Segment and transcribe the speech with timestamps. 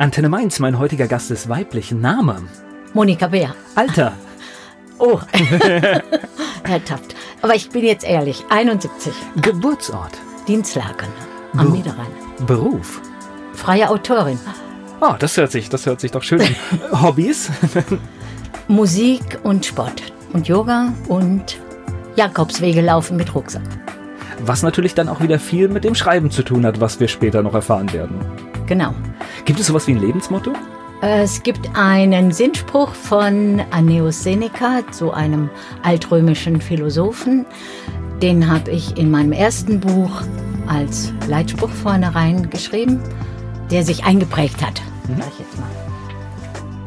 [0.00, 1.92] Antenne Mainz, mein heutiger Gast ist weiblich.
[1.92, 2.36] Name?
[2.94, 3.54] Monika Bär.
[3.74, 4.12] Alter?
[5.02, 5.18] Oh,
[6.62, 7.14] Herr Taft.
[7.40, 9.10] Aber ich bin jetzt ehrlich, 71.
[9.40, 10.12] Geburtsort?
[10.46, 11.08] Dienstlaken
[11.56, 12.10] am Be- Niederrhein.
[12.46, 13.00] Beruf?
[13.54, 14.38] Freie Autorin.
[15.00, 16.54] Oh, das hört sich, das hört sich doch schön an.
[17.02, 17.50] Hobbys?
[18.68, 20.02] Musik und Sport.
[20.34, 21.58] Und Yoga und
[22.16, 23.62] Jakobswege laufen mit Rucksack.
[24.44, 27.42] Was natürlich dann auch wieder viel mit dem Schreiben zu tun hat, was wir später
[27.42, 28.16] noch erfahren werden.
[28.66, 28.92] Genau.
[29.44, 30.52] Gibt es sowas wie ein Lebensmotto?
[31.02, 35.48] Es gibt einen Sinnspruch von Anneus Seneca, so einem
[35.82, 37.46] altrömischen Philosophen.
[38.20, 40.20] Den habe ich in meinem ersten Buch
[40.66, 43.00] als Leitspruch vorne reingeschrieben,
[43.70, 44.82] der sich eingeprägt hat.
[45.08, 45.70] Sag ich jetzt mal.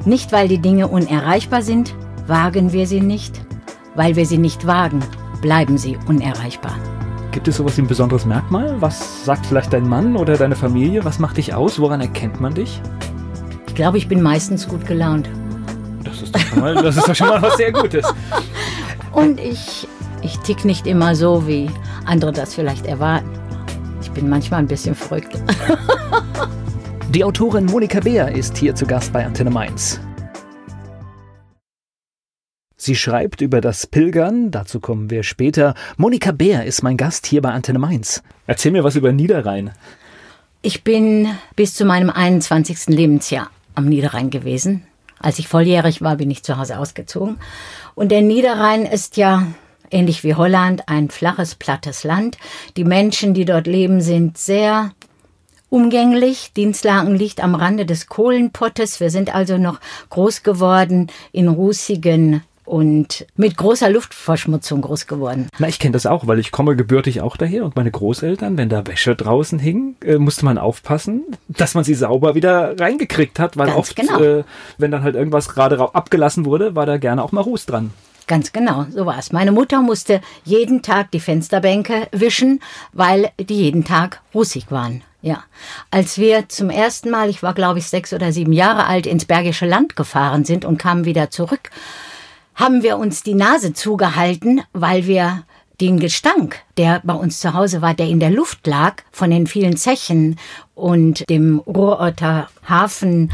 [0.06, 1.96] Nicht, weil die Dinge unerreichbar sind,
[2.28, 3.42] wagen wir sie nicht.
[3.96, 5.04] Weil wir sie nicht wagen,
[5.42, 6.76] bleiben sie unerreichbar.
[7.34, 8.76] Gibt es sowas wie ein besonderes Merkmal?
[8.80, 11.04] Was sagt vielleicht dein Mann oder deine Familie?
[11.04, 11.80] Was macht dich aus?
[11.80, 12.80] Woran erkennt man dich?
[13.68, 15.28] Ich glaube, ich bin meistens gut gelaunt.
[16.04, 18.06] Das ist doch schon mal, das ist doch schon mal was sehr Gutes.
[19.14, 19.88] Und ich,
[20.22, 21.72] ich tick nicht immer so, wie
[22.06, 23.32] andere das vielleicht erwarten.
[24.00, 25.36] Ich bin manchmal ein bisschen verrückt.
[27.10, 30.00] Die Autorin Monika Beer ist hier zu Gast bei Antenne Mainz.
[32.84, 35.74] Sie schreibt über das Pilgern, dazu kommen wir später.
[35.96, 38.22] Monika Beer ist mein Gast hier bei Antenne Mainz.
[38.46, 39.72] Erzähl mir was über Niederrhein.
[40.62, 42.88] Ich bin bis zu meinem 21.
[42.88, 44.86] Lebensjahr am Niederrhein gewesen.
[45.18, 47.38] Als ich volljährig war, bin ich zu Hause ausgezogen.
[47.96, 49.48] Und der Niederrhein ist ja
[49.90, 52.38] ähnlich wie Holland ein flaches, plattes Land.
[52.76, 54.92] Die Menschen, die dort leben, sind sehr
[55.70, 56.52] umgänglich.
[56.52, 59.00] Dienstlaken liegt am Rande des Kohlenpottes.
[59.00, 65.48] Wir sind also noch groß geworden in rußigen und mit großer Luftverschmutzung groß geworden.
[65.60, 68.70] Na, ich kenne das auch, weil ich komme gebürtig auch daher und meine Großeltern, wenn
[68.70, 73.58] da Wäsche draußen hing, äh, musste man aufpassen, dass man sie sauber wieder reingekriegt hat,
[73.58, 74.20] weil Ganz oft, genau.
[74.20, 74.44] äh,
[74.78, 77.92] wenn dann halt irgendwas gerade abgelassen wurde, war da gerne auch mal Ruß dran.
[78.26, 79.34] Ganz genau, so war es.
[79.34, 82.62] Meine Mutter musste jeden Tag die Fensterbänke wischen,
[82.94, 85.02] weil die jeden Tag rußig waren.
[85.22, 85.44] Ja.
[85.92, 89.26] Als wir zum ersten Mal, ich war glaube ich sechs oder sieben Jahre alt, ins
[89.26, 91.70] Bergische Land gefahren sind und kamen wieder zurück,
[92.56, 95.44] haben wir uns die Nase zugehalten, weil wir
[95.82, 99.48] den Gestank, der bei uns zu Hause war, der in der Luft lag, von den
[99.48, 100.38] vielen Zechen
[100.76, 103.32] und dem Ruhrorter Hafen,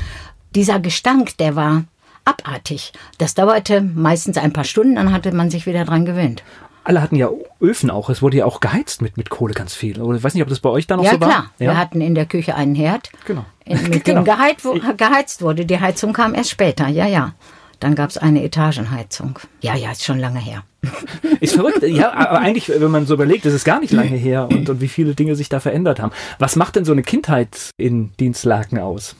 [0.56, 1.84] dieser Gestank, der war
[2.26, 2.94] abartig.
[3.18, 6.44] Das dauerte meistens ein paar Stunden, dann hatte man sich wieder dran gewöhnt.
[6.86, 7.30] Alle hatten ja
[7.62, 8.10] Öfen auch.
[8.10, 10.02] Es wurde ja auch geheizt mit, mit Kohle ganz viel.
[10.02, 11.28] Oder ich weiß nicht, ob das bei euch da noch ja so war.
[11.30, 13.46] klar, wir hatten in der Küche einen Herd, Genau.
[13.68, 14.22] mit Genau.
[14.22, 15.66] dem geheizt, wo, geheizt wurde.
[15.66, 17.34] Die Heizung kam erst später, ja, ja.
[17.80, 19.40] Dann gab es eine Etagenheizung.
[19.62, 20.64] Ja, ja, ist schon lange her.
[21.42, 21.84] Ist verrückt.
[21.84, 24.80] Ja, aber eigentlich, wenn man so überlegt, ist es gar nicht lange her und, und
[24.80, 26.14] wie viele Dinge sich da verändert haben.
[26.38, 29.16] Was macht denn so eine Kindheit in Dienstlaken aus?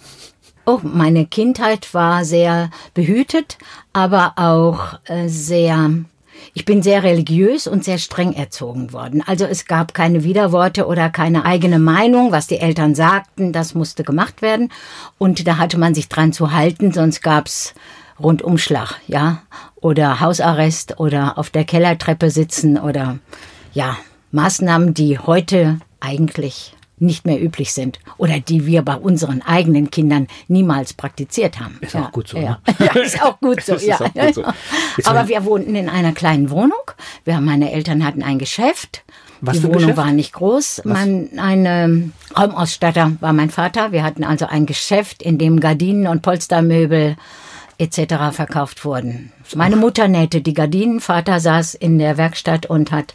[0.66, 3.58] Oh, meine Kindheit war sehr behütet,
[3.92, 5.90] aber auch äh, sehr.
[6.54, 9.22] Ich bin sehr religiös und sehr streng erzogen worden.
[9.26, 14.04] Also es gab keine Widerworte oder keine eigene Meinung, was die Eltern sagten, das musste
[14.04, 14.72] gemacht werden.
[15.18, 17.74] Und da hatte man sich dran zu halten, sonst gab's
[18.22, 19.44] Rundumschlag, ja,
[19.76, 23.20] oder Hausarrest oder auf der Kellertreppe sitzen oder
[23.74, 23.98] ja,
[24.32, 30.28] Maßnahmen, die heute eigentlich nicht mehr üblich sind oder die wir bei unseren eigenen Kindern
[30.48, 31.78] niemals praktiziert haben.
[31.82, 32.76] Ist ja, auch gut so, Ja, ne?
[32.94, 33.76] ja ist auch gut so.
[33.80, 33.96] Ja.
[33.96, 34.44] auch gut so.
[35.06, 36.80] Aber wir wohnten in einer kleinen Wohnung.
[37.24, 39.04] Wir, meine Eltern hatten ein Geschäft.
[39.42, 39.98] Was Die Wohnung Geschäft?
[39.98, 40.82] war nicht groß.
[40.84, 43.94] Mein, ein ähm, Raumausstatter war mein Vater.
[43.94, 47.16] Wir hatten also ein Geschäft, in dem Gardinen und Polstermöbel
[47.80, 48.32] etc.
[48.32, 49.32] verkauft wurden.
[49.56, 53.14] Meine Mutter nähte die Gardinen, Vater saß in der Werkstatt und hat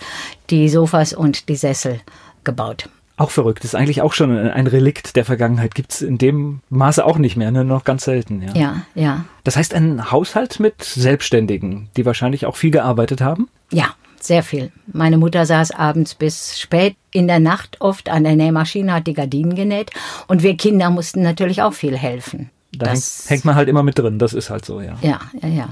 [0.51, 2.01] die Sofas und die Sessel
[2.43, 2.89] gebaut.
[3.17, 3.65] Auch verrückt.
[3.65, 5.77] Ist eigentlich auch schon ein Relikt der Vergangenheit.
[5.77, 7.65] Gibt es in dem Maße auch nicht mehr, ne?
[7.65, 8.43] noch ganz selten.
[8.43, 8.53] Ja.
[8.55, 13.49] Ja, ja, Das heißt, ein Haushalt mit Selbstständigen, die wahrscheinlich auch viel gearbeitet haben.
[13.71, 14.73] ja, sehr viel.
[14.91, 19.13] Meine Mutter saß abends bis spät in der Nacht oft an der Nähmaschine, hat die
[19.13, 19.91] Gardinen genäht
[20.29, 22.49] und wir Kinder mussten natürlich auch viel helfen.
[22.79, 24.19] Da hängt, Das- hängt man halt immer mit drin.
[24.19, 24.97] Das ist halt so, ja.
[25.03, 25.69] Ja, ja, ja.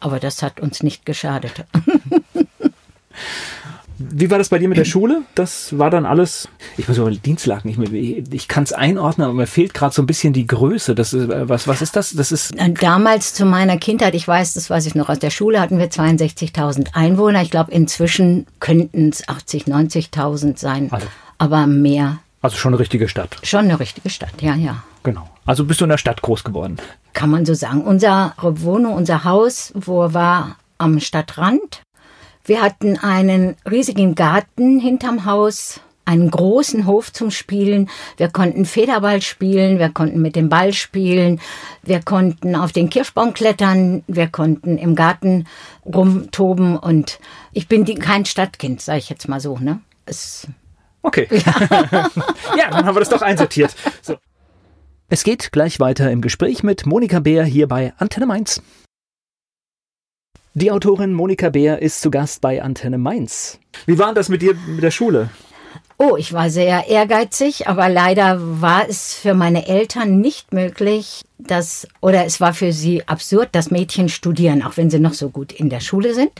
[0.00, 1.52] Aber das hat uns nicht geschadet.
[3.96, 5.22] Wie war das bei dir mit der Schule?
[5.36, 6.48] Das war dann alles.
[6.76, 8.24] Ich muss über Dienstlaken nicht mehr.
[8.32, 10.96] Ich kann es einordnen, aber mir fehlt gerade so ein bisschen die Größe.
[10.96, 12.10] Das ist, äh, was, was ist das?
[12.10, 12.56] Das ist.
[12.60, 15.78] Und Damals zu meiner Kindheit, ich weiß, das weiß ich noch aus der Schule, hatten
[15.78, 17.42] wir 62.000 Einwohner.
[17.42, 19.68] Ich glaube, inzwischen könnten es 80.000,
[20.12, 20.88] 90.000 sein.
[20.90, 21.06] Also.
[21.38, 22.18] Aber mehr.
[22.42, 23.36] Also schon eine richtige Stadt.
[23.44, 24.82] Schon eine richtige Stadt, ja, ja.
[25.04, 25.28] Genau.
[25.46, 26.78] Also bist du in der Stadt groß geworden.
[27.12, 27.82] Kann man so sagen.
[27.82, 31.82] Unsere Wohnung, unser Haus, wo war am Stadtrand.
[32.44, 35.80] Wir hatten einen riesigen Garten hinterm Haus.
[36.06, 37.88] einen großen Hof zum Spielen.
[38.18, 41.40] Wir konnten Federball spielen, wir konnten mit dem Ball spielen,
[41.82, 45.46] wir konnten auf den Kirschbaum klettern, wir konnten im Garten
[45.86, 47.20] rumtoben und
[47.54, 49.56] ich bin die, kein Stadtkind, sage ich jetzt mal so.
[49.58, 49.80] Ne?
[50.04, 50.46] Es
[51.00, 51.26] okay.
[51.30, 51.54] Ja.
[52.58, 53.74] ja, dann haben wir das doch einsortiert.
[54.02, 54.16] So.
[55.14, 58.60] Es geht gleich weiter im Gespräch mit Monika Bär hier bei Antenne Mainz.
[60.54, 63.60] Die Autorin Monika Bär ist zu Gast bei Antenne Mainz.
[63.86, 65.30] Wie war das mit dir mit der Schule?
[65.98, 71.86] Oh, ich war sehr ehrgeizig, aber leider war es für meine Eltern nicht möglich, dass,
[72.00, 75.52] oder es war für sie absurd, dass Mädchen studieren, auch wenn sie noch so gut
[75.52, 76.32] in der Schule sind.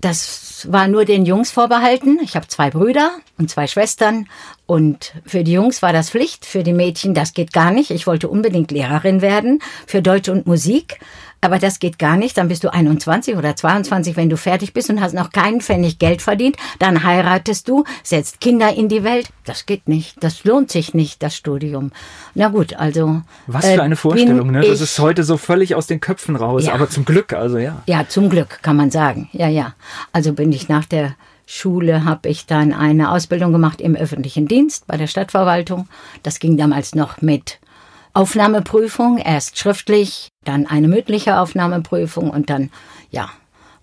[0.00, 2.18] Das war nur den Jungs vorbehalten.
[2.22, 4.28] Ich habe zwei Brüder und zwei Schwestern.
[4.66, 7.90] Und für die Jungs war das Pflicht, für die Mädchen, das geht gar nicht.
[7.90, 10.98] Ich wollte unbedingt Lehrerin werden für Deutsch und Musik.
[11.40, 12.38] Aber das geht gar nicht.
[12.38, 15.98] Dann bist du 21 oder 22, wenn du fertig bist und hast noch keinen Pfennig
[15.98, 16.56] Geld verdient.
[16.78, 19.28] Dann heiratest du, setzt Kinder in die Welt.
[19.44, 20.16] Das geht nicht.
[20.22, 21.92] Das lohnt sich nicht, das Studium.
[22.34, 23.22] Na gut, also.
[23.46, 24.62] Was für äh, eine Vorstellung, ne?
[24.62, 26.66] Das ist heute so völlig aus den Köpfen raus.
[26.66, 26.74] Ja.
[26.74, 27.82] Aber zum Glück, also ja.
[27.86, 29.28] Ja, zum Glück, kann man sagen.
[29.32, 29.74] Ja, ja.
[30.12, 31.14] Also bin ich nach der
[31.46, 35.88] Schule habe ich dann eine Ausbildung gemacht im öffentlichen Dienst bei der Stadtverwaltung.
[36.24, 37.60] Das ging damals noch mit
[38.16, 42.70] Aufnahmeprüfung, erst schriftlich, dann eine mündliche Aufnahmeprüfung und dann,
[43.10, 43.28] ja,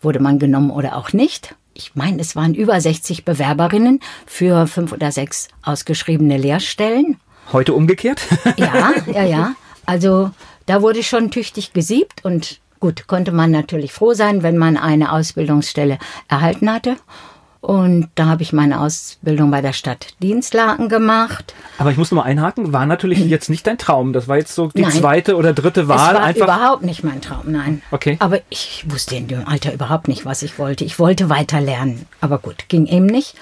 [0.02, 1.56] wurde man genommen oder auch nicht.
[1.76, 7.18] Ich meine, es waren über 60 Bewerberinnen für fünf oder sechs ausgeschriebene Lehrstellen.
[7.52, 8.22] Heute umgekehrt?
[8.58, 9.56] ja, ja, ja.
[9.86, 10.32] Also
[10.66, 15.12] da wurde schon tüchtig gesiebt und gut, konnte man natürlich froh sein, wenn man eine
[15.12, 16.96] Ausbildungsstelle erhalten hatte.
[17.64, 21.54] Und da habe ich meine Ausbildung bei der Stadt Dienstlaken gemacht.
[21.78, 24.12] Aber ich muss noch mal einhaken, war natürlich jetzt nicht dein Traum.
[24.12, 24.92] Das war jetzt so die nein.
[24.92, 26.10] zweite oder dritte Wahl.
[26.10, 27.82] Es war einfach überhaupt nicht mein Traum, nein.
[27.90, 28.18] Okay.
[28.20, 30.84] Aber ich wusste in dem Alter überhaupt nicht, was ich wollte.
[30.84, 32.06] Ich wollte weiter lernen.
[32.20, 33.36] Aber gut, ging eben nicht.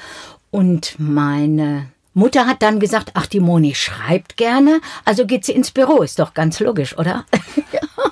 [0.52, 5.72] Und meine Mutter hat dann gesagt, ach, die Moni schreibt gerne, also geht sie ins
[5.72, 6.04] Büro.
[6.04, 7.26] Ist doch ganz logisch, oder?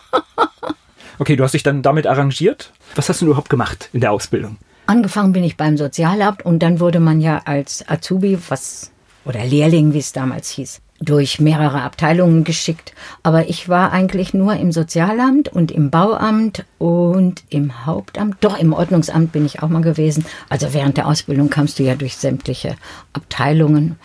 [1.20, 2.72] okay, du hast dich dann damit arrangiert.
[2.96, 4.58] Was hast du überhaupt gemacht in der Ausbildung?
[4.90, 8.90] Angefangen bin ich beim Sozialamt und dann wurde man ja als Azubi, was
[9.24, 12.94] oder Lehrling, wie es damals hieß, durch mehrere Abteilungen geschickt.
[13.22, 18.38] Aber ich war eigentlich nur im Sozialamt und im Bauamt und im Hauptamt.
[18.42, 20.26] Doch, im Ordnungsamt bin ich auch mal gewesen.
[20.50, 22.76] Also während der Ausbildung kamst du ja durch sämtliche
[23.14, 24.00] Abteilungen.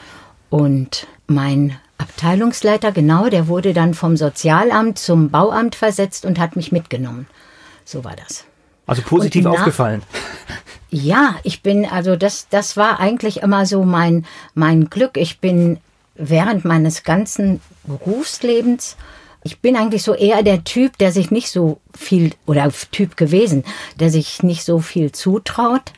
[0.51, 6.73] Und mein Abteilungsleiter, genau, der wurde dann vom Sozialamt zum Bauamt versetzt und hat mich
[6.73, 7.27] mitgenommen.
[7.87, 8.45] So war das.
[8.87, 10.03] Also positiv aufgefallen.
[10.91, 15.17] Ja, ich bin, also das, das war eigentlich immer so mein, mein Glück.
[15.17, 15.79] Ich bin
[16.15, 18.97] während meines ganzen Berufslebens,
[19.43, 23.65] ich bin eigentlich so eher der Typ, der sich nicht so viel, oder Typ gewesen,
[23.99, 25.93] der sich nicht so viel zutraut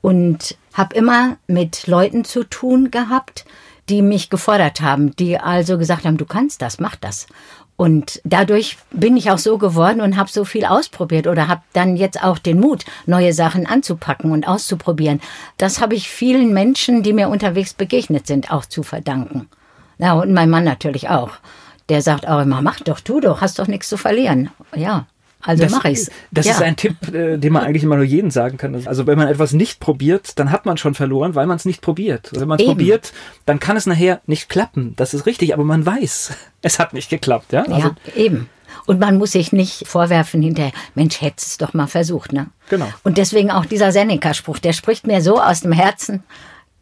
[0.00, 3.44] und habe immer mit Leuten zu tun gehabt,
[3.88, 7.26] die mich gefordert haben, die also gesagt haben, du kannst das, mach das.
[7.76, 11.96] Und dadurch bin ich auch so geworden und habe so viel ausprobiert oder habe dann
[11.96, 15.20] jetzt auch den Mut, neue Sachen anzupacken und auszuprobieren.
[15.58, 19.48] Das habe ich vielen Menschen, die mir unterwegs begegnet sind, auch zu verdanken.
[19.98, 21.32] Ja, und mein Mann natürlich auch.
[21.88, 24.50] Der sagt auch immer, mach doch, tu doch, hast doch nichts zu verlieren.
[24.74, 25.06] Ja.
[25.46, 26.10] Also das, mache ich's.
[26.32, 26.52] Das ja.
[26.52, 28.86] ist ein Tipp, äh, den man eigentlich immer nur jedem sagen kann.
[28.86, 31.80] Also wenn man etwas nicht probiert, dann hat man schon verloren, weil man es nicht
[31.80, 32.28] probiert.
[32.30, 33.12] Also wenn man es probiert,
[33.46, 34.94] dann kann es nachher nicht klappen.
[34.96, 36.32] Das ist richtig, aber man weiß,
[36.62, 37.52] es hat nicht geklappt.
[37.52, 38.50] Ja, also, ja eben.
[38.86, 42.48] Und man muss sich nicht vorwerfen hinterher, Mensch, hättest es doch mal versucht, ne?
[42.68, 42.88] Genau.
[43.04, 46.24] Und deswegen auch dieser Seneca-Spruch, der spricht mir so aus dem Herzen,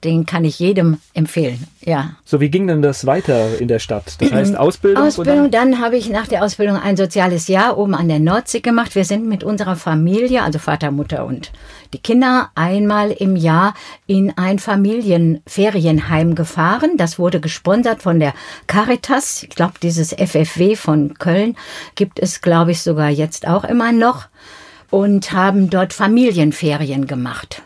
[0.04, 1.64] den kann ich jedem empfehlen.
[1.80, 2.10] Ja.
[2.24, 4.16] So, wie ging denn das weiter in der Stadt?
[4.20, 5.04] Das heißt Ausbildung?
[5.04, 8.94] Ausbildung, dann habe ich nach der Ausbildung ein soziales Jahr oben an der Nordsee gemacht.
[8.94, 11.52] Wir sind mit unserer Familie, also Vater, Mutter und
[11.92, 13.74] die Kinder, einmal im Jahr
[14.06, 16.96] in ein Familienferienheim gefahren.
[16.96, 18.34] Das wurde gesponsert von der
[18.66, 19.42] Caritas.
[19.42, 21.56] Ich glaube, dieses FFW von Köln
[21.94, 24.26] gibt es, glaube ich, sogar jetzt auch immer noch.
[24.90, 27.63] Und haben dort Familienferien gemacht.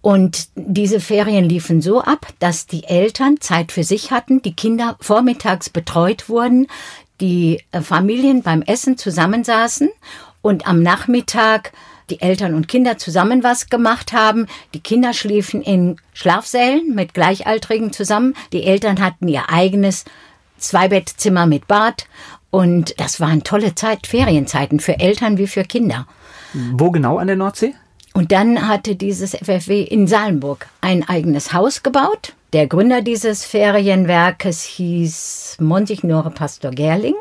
[0.00, 4.96] Und diese Ferien liefen so ab, dass die Eltern Zeit für sich hatten, die Kinder
[5.00, 6.68] vormittags betreut wurden,
[7.20, 9.88] die äh, Familien beim Essen zusammensaßen
[10.40, 11.72] und am Nachmittag
[12.10, 14.46] die Eltern und Kinder zusammen was gemacht haben.
[14.72, 18.34] Die Kinder schliefen in Schlafsälen mit Gleichaltrigen zusammen.
[18.52, 20.04] Die Eltern hatten ihr eigenes
[20.58, 22.06] Zweibettzimmer mit Bad.
[22.50, 26.06] Und das waren tolle Zeit, Ferienzeiten für Eltern wie für Kinder.
[26.72, 27.74] Wo genau an der Nordsee?
[28.18, 32.32] Und dann hatte dieses FFW in Salmburg ein eigenes Haus gebaut.
[32.52, 37.14] Der Gründer dieses Ferienwerkes hieß Monsignore Pastor Gerling,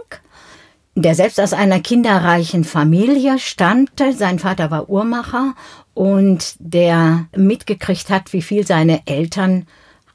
[0.95, 4.11] der selbst aus einer kinderreichen Familie stammte.
[4.11, 5.53] Sein Vater war Uhrmacher
[5.93, 9.67] und der mitgekriegt hat, wie viel seine Eltern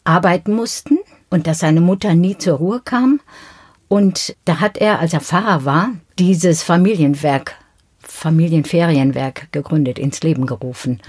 [0.02, 0.98] arbeiten mussten
[1.30, 3.20] und dass seine Mutter nie zur Ruhe kam.
[3.86, 7.54] Und da hat er, als er Pfarrer war, dieses Familienwerk,
[8.22, 11.00] Familienferienwerk gegründet, ins Leben gerufen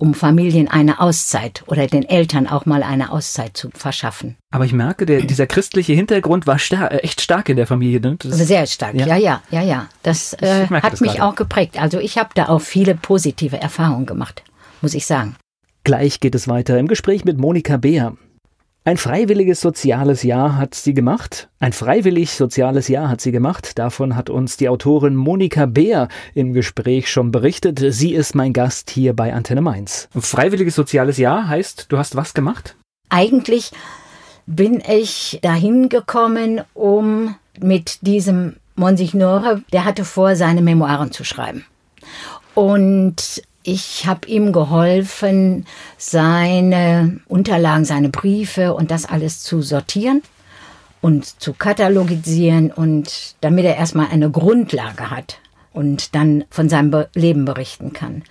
[0.00, 4.36] um Familien eine Auszeit oder den Eltern auch mal eine Auszeit zu verschaffen.
[4.50, 8.00] Aber ich merke, der, dieser christliche Hintergrund war star äh, echt stark in der Familie.
[8.00, 8.16] Ne?
[8.18, 9.60] Das Sehr stark, ja, ja, ja, ja.
[9.60, 9.88] ja.
[10.02, 11.24] Das äh, hat das mich gerade.
[11.24, 11.78] auch geprägt.
[11.78, 14.42] Also ich habe da auch viele positive Erfahrungen gemacht,
[14.80, 15.36] muss ich sagen.
[15.84, 18.16] Gleich geht es weiter im Gespräch mit Monika Beer.
[18.82, 21.50] Ein freiwilliges soziales Jahr hat sie gemacht.
[21.58, 23.78] Ein freiwillig soziales Jahr hat sie gemacht.
[23.78, 27.78] Davon hat uns die Autorin Monika Beer im Gespräch schon berichtet.
[27.78, 30.08] Sie ist mein Gast hier bei Antenne Mainz.
[30.14, 32.74] Ein freiwilliges soziales Jahr heißt, du hast was gemacht?
[33.10, 33.70] Eigentlich
[34.46, 41.66] bin ich dahin gekommen, um mit diesem Monsignore, der hatte vor, seine Memoiren zu schreiben.
[42.54, 45.66] Und ich habe ihm geholfen,
[45.98, 50.22] seine Unterlagen, seine Briefe und das alles zu sortieren
[51.00, 55.38] und zu katalogisieren und damit er erstmal eine Grundlage hat
[55.72, 58.22] und dann von seinem Leben berichten kann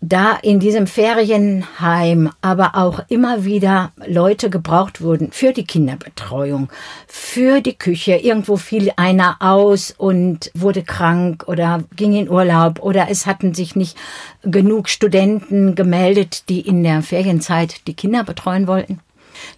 [0.00, 6.68] da in diesem Ferienheim aber auch immer wieder Leute gebraucht wurden für die Kinderbetreuung,
[7.08, 8.14] für die Küche.
[8.14, 13.74] Irgendwo fiel einer aus und wurde krank oder ging in Urlaub oder es hatten sich
[13.74, 13.96] nicht
[14.42, 19.00] genug Studenten gemeldet, die in der Ferienzeit die Kinder betreuen wollten.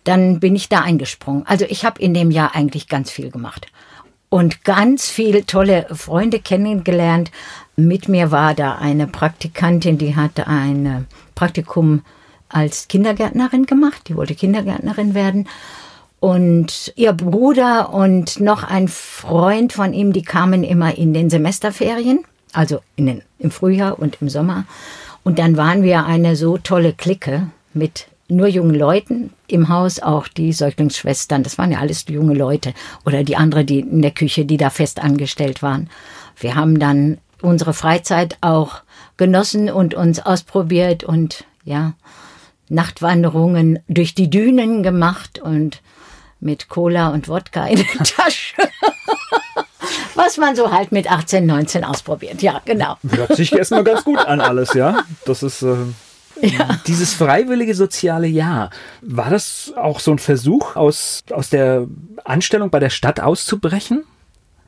[0.04, 1.46] Dann bin ich da eingesprungen.
[1.46, 3.66] Also ich habe in dem Jahr eigentlich ganz viel gemacht
[4.30, 7.30] und ganz viele tolle Freunde kennengelernt.
[7.86, 12.02] Mit mir war da eine Praktikantin, die hatte ein Praktikum
[12.48, 14.02] als Kindergärtnerin gemacht.
[14.08, 15.48] Die wollte Kindergärtnerin werden.
[16.18, 22.20] Und ihr Bruder und noch ein Freund von ihm, die kamen immer in den Semesterferien,
[22.52, 24.66] also in den, im Frühjahr und im Sommer.
[25.24, 30.28] Und dann waren wir eine so tolle Clique mit nur jungen Leuten im Haus, auch
[30.28, 34.44] die Säuglingsschwestern, das waren ja alles junge Leute oder die andere, die in der Küche,
[34.44, 35.90] die da fest angestellt waren.
[36.38, 38.82] Wir haben dann unsere Freizeit auch
[39.16, 41.94] genossen und uns ausprobiert und ja,
[42.68, 45.82] Nachtwanderungen durch die Dünen gemacht und
[46.40, 48.54] mit Cola und Wodka in der Tasche.
[50.14, 52.42] Was man so halt mit 18, 19 ausprobiert.
[52.42, 52.96] Ja, genau.
[53.08, 55.04] Hört sich erstmal ganz gut an alles, ja.
[55.24, 55.62] Das ist.
[55.62, 55.76] Äh
[56.42, 56.80] ja.
[56.86, 58.70] Dieses freiwillige soziale Jahr,
[59.02, 61.86] war das auch so ein Versuch, aus, aus der
[62.24, 64.04] Anstellung bei der Stadt auszubrechen?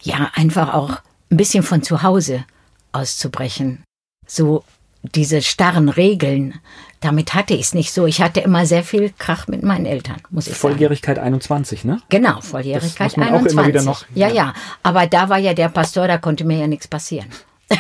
[0.01, 0.99] Ja, einfach auch
[1.31, 2.45] ein bisschen von zu Hause
[2.93, 3.85] auszubrechen.
[4.27, 4.65] So
[5.03, 6.61] diese starren Regeln,
[7.01, 8.07] damit hatte ich es nicht so.
[8.07, 11.27] Ich hatte immer sehr viel Krach mit meinen Eltern, muss ich Volljährigkeit sagen.
[11.27, 12.01] 21, ne?
[12.09, 13.59] Genau, Volljährigkeit das muss man 21.
[13.59, 14.55] Auch immer wieder noch, ja, ja, ja.
[14.83, 17.29] Aber da war ja der Pastor, da konnte mir ja nichts passieren.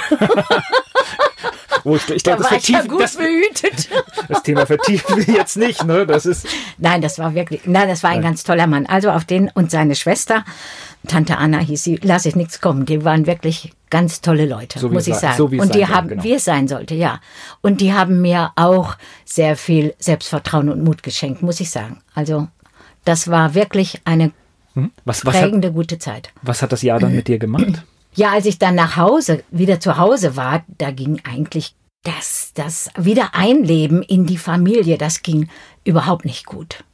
[1.85, 3.89] Oh, ich, ich glaube, da das, ja gut das, behütet.
[4.29, 6.07] das Thema vertiefen wir jetzt nicht, ne?
[6.07, 6.47] Das ist.
[6.79, 8.31] Nein, das war wirklich, nein, das war ein nein.
[8.31, 8.87] ganz toller Mann.
[8.87, 10.45] Also auf den und seine Schwester,
[11.09, 12.87] Tante Anna hieß sie, lasse ich nichts kommen.
[12.87, 15.37] Die waren wirklich ganz tolle Leute, so muss ich sagen.
[15.37, 16.23] So und die haben, genau.
[16.23, 17.21] wie es sein sollte, ja.
[17.61, 22.01] Und die haben mir auch sehr viel Selbstvertrauen und Mut geschenkt, muss ich sagen.
[22.15, 22.49] Also
[23.05, 24.33] das war wirklich eine
[24.75, 24.91] hm?
[25.05, 26.31] was, was prägende hat, gute Zeit.
[26.43, 27.85] Was hat das Jahr dann mit dir gemacht?
[28.15, 32.91] Ja, als ich dann nach Hause, wieder zu Hause war, da ging eigentlich das, das
[32.95, 35.49] Wiedereinleben in die Familie, das ging
[35.85, 36.85] überhaupt nicht gut.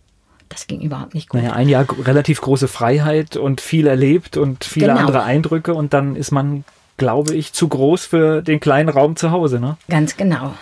[0.48, 1.40] Das ging überhaupt nicht gut.
[1.40, 5.00] Naja, ein Jahr relativ große Freiheit und viel erlebt und viele genau.
[5.00, 6.64] andere Eindrücke und dann ist man,
[6.96, 9.76] glaube ich, zu groß für den kleinen Raum zu Hause, ne?
[9.88, 10.54] Ganz genau.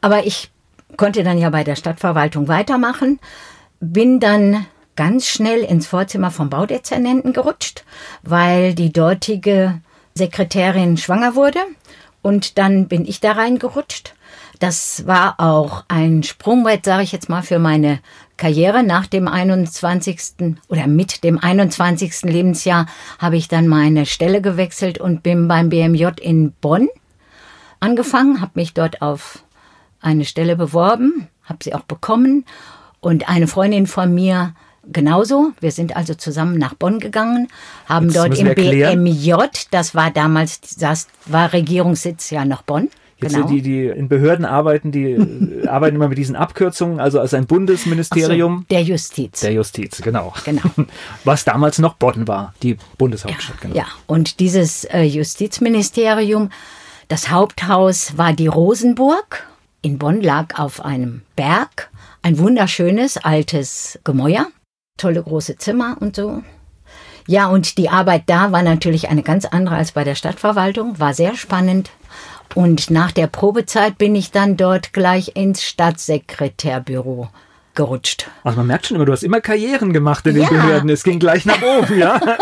[0.00, 0.50] Aber ich
[0.96, 3.20] konnte dann ja bei der Stadtverwaltung weitermachen,
[3.80, 7.84] bin dann ganz schnell ins Vorzimmer vom Baudezernenten gerutscht,
[8.22, 9.80] weil die dortige
[10.14, 11.60] Sekretärin schwanger wurde.
[12.22, 14.14] Und dann bin ich da reingerutscht.
[14.58, 18.00] Das war auch ein Sprungbrett, sage ich jetzt mal, für meine
[18.36, 18.82] Karriere.
[18.82, 20.54] Nach dem 21.
[20.68, 22.22] oder mit dem 21.
[22.22, 22.86] Lebensjahr
[23.18, 26.88] habe ich dann meine Stelle gewechselt und bin beim BMJ in Bonn
[27.80, 29.42] angefangen, habe mich dort auf
[30.00, 32.44] eine Stelle beworben, habe sie auch bekommen.
[33.00, 35.52] Und eine Freundin von mir genauso.
[35.60, 37.48] Wir sind also zusammen nach Bonn gegangen,
[37.86, 39.34] haben Jetzt dort im BMJ,
[39.70, 42.88] das war damals, das war Regierungssitz ja noch Bonn.
[43.20, 43.46] Jetzt genau.
[43.46, 47.46] die, die in Behörden arbeiten, die äh, arbeiten immer mit diesen Abkürzungen, also als ein
[47.46, 48.58] Bundesministerium.
[48.60, 49.40] So, der Justiz.
[49.40, 50.34] Der Justiz, genau.
[50.44, 50.62] Genau.
[51.24, 53.74] Was damals noch Bonn war, die Bundeshauptstadt, ja, genau.
[53.76, 56.50] Ja, und dieses äh, Justizministerium,
[57.08, 59.46] das Haupthaus war die Rosenburg.
[59.80, 61.90] In Bonn lag auf einem Berg
[62.22, 64.48] ein wunderschönes altes Gemäuer
[64.96, 66.42] tolle große Zimmer und so.
[67.26, 71.12] Ja, und die Arbeit da war natürlich eine ganz andere als bei der Stadtverwaltung, war
[71.12, 71.90] sehr spannend.
[72.54, 77.28] Und nach der Probezeit bin ich dann dort gleich ins Stadtsekretärbüro
[77.74, 78.28] gerutscht.
[78.42, 80.48] Also man merkt schon immer, du hast immer Karrieren gemacht in den ja.
[80.48, 80.90] Behörden.
[80.90, 82.20] Es ging gleich nach oben, ja.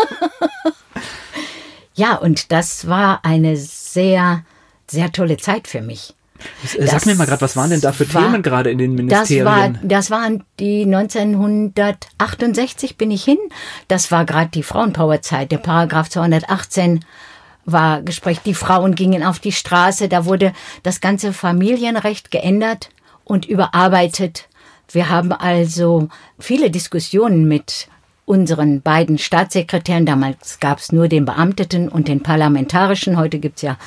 [1.93, 4.43] ja, und das war eine sehr,
[4.87, 6.15] sehr tolle Zeit für mich.
[6.63, 8.95] Sag das mir mal gerade, was waren denn da für war, Themen gerade in den
[8.95, 9.45] Ministerien?
[9.45, 13.37] Das, war, das waren die 1968 bin ich hin.
[13.87, 15.51] Das war gerade die Frauenpowerzeit.
[15.51, 17.05] Der Paragraph 218
[17.65, 18.39] war Gespräch.
[18.39, 20.07] Die Frauen gingen auf die Straße.
[20.07, 20.53] Da wurde
[20.83, 22.89] das ganze Familienrecht geändert
[23.23, 24.47] und überarbeitet.
[24.91, 27.87] Wir haben also viele Diskussionen mit
[28.25, 30.05] unseren beiden Staatssekretären.
[30.05, 33.17] Damals gab es nur den Beamteten und den parlamentarischen.
[33.17, 33.77] Heute gibt es ja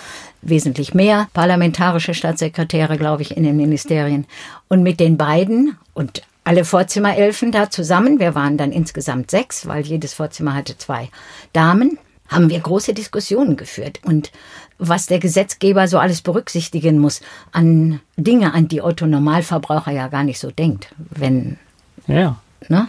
[0.43, 4.27] wesentlich mehr parlamentarische Staatssekretäre, glaube ich, in den Ministerien.
[4.69, 9.85] Und mit den beiden und alle Vorzimmerelfen da zusammen, wir waren dann insgesamt sechs, weil
[9.85, 11.11] jedes Vorzimmer hatte zwei
[11.53, 14.01] Damen, haben wir große Diskussionen geführt.
[14.05, 14.31] Und
[14.79, 17.21] was der Gesetzgeber so alles berücksichtigen muss
[17.53, 21.59] an Dinge, an die Otto Normalverbraucher ja gar nicht so denkt, wenn.
[22.07, 22.37] Ja.
[22.69, 22.89] Ne?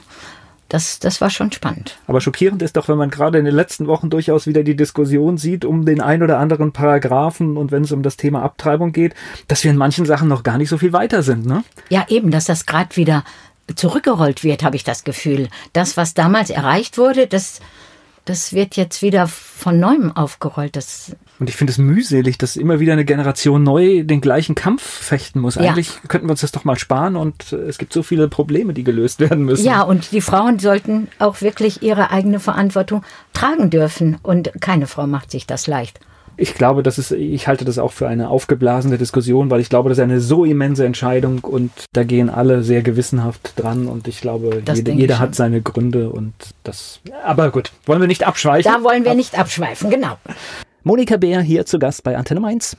[0.69, 1.97] das, das war schon spannend.
[2.07, 5.37] Aber schockierend ist doch, wenn man gerade in den letzten Wochen durchaus wieder die Diskussion
[5.37, 9.15] sieht um den ein oder anderen Paragraphen und wenn es um das Thema Abtreibung geht,
[9.47, 11.63] dass wir in manchen Sachen noch gar nicht so viel weiter sind, ne?
[11.89, 13.23] Ja, eben, dass das gerade wieder
[13.75, 15.49] zurückgerollt wird, habe ich das Gefühl.
[15.73, 17.61] Das, was damals erreicht wurde, das,
[18.29, 20.75] das wird jetzt wieder von neuem aufgerollt.
[20.75, 24.83] Das und ich finde es mühselig, dass immer wieder eine Generation neu den gleichen Kampf
[24.83, 25.57] fechten muss.
[25.57, 26.07] Eigentlich ja.
[26.07, 29.19] könnten wir uns das doch mal sparen und es gibt so viele Probleme, die gelöst
[29.19, 29.65] werden müssen.
[29.65, 34.19] Ja, und die Frauen sollten auch wirklich ihre eigene Verantwortung tragen dürfen.
[34.21, 35.99] Und keine Frau macht sich das leicht.
[36.39, 39.89] Ich glaube, das ist, ich halte das auch für eine aufgeblasene Diskussion, weil ich glaube,
[39.89, 44.21] das ist eine so immense Entscheidung und da gehen alle sehr gewissenhaft dran und ich
[44.21, 48.71] glaube, jede, jeder ich hat seine Gründe und das, aber gut, wollen wir nicht abschweifen?
[48.71, 50.17] Da wollen wir nicht abschweifen, genau.
[50.83, 52.77] Monika Bär hier zu Gast bei Antenne Mainz.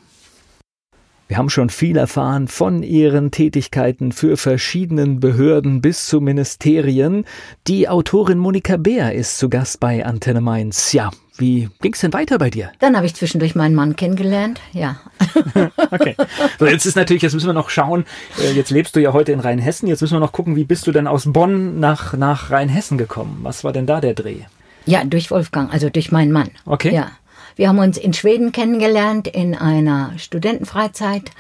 [1.29, 7.25] Wir haben schon viel erfahren von Ihren Tätigkeiten für verschiedenen Behörden bis zu Ministerien.
[7.69, 10.93] Die Autorin Monika Bär ist zu Gast bei Antenne Mainz.
[10.93, 12.71] Ja, wie ging's denn weiter bei dir?
[12.79, 15.01] Dann habe ich zwischendurch meinen Mann kennengelernt, ja.
[15.91, 16.15] okay.
[16.59, 18.05] So, jetzt ist natürlich, jetzt müssen wir noch schauen,
[18.39, 20.87] äh, jetzt lebst du ja heute in Rheinhessen, jetzt müssen wir noch gucken, wie bist
[20.87, 23.41] du denn aus Bonn nach, nach Rheinhessen gekommen?
[23.43, 24.43] Was war denn da der Dreh?
[24.87, 26.51] Ja, durch Wolfgang, also durch meinen Mann.
[26.67, 26.95] Okay.
[26.95, 27.11] Ja.
[27.57, 31.31] Wir haben uns in Schweden kennengelernt in einer Studentenfreizeit.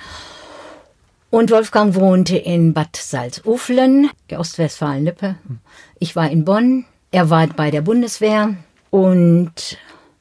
[1.30, 5.36] Und Wolfgang wohnte in Bad Salzuflen, Ostwestfalen-Lippe.
[5.98, 6.84] Ich war in Bonn.
[7.12, 8.56] Er war bei der Bundeswehr.
[8.90, 9.78] Und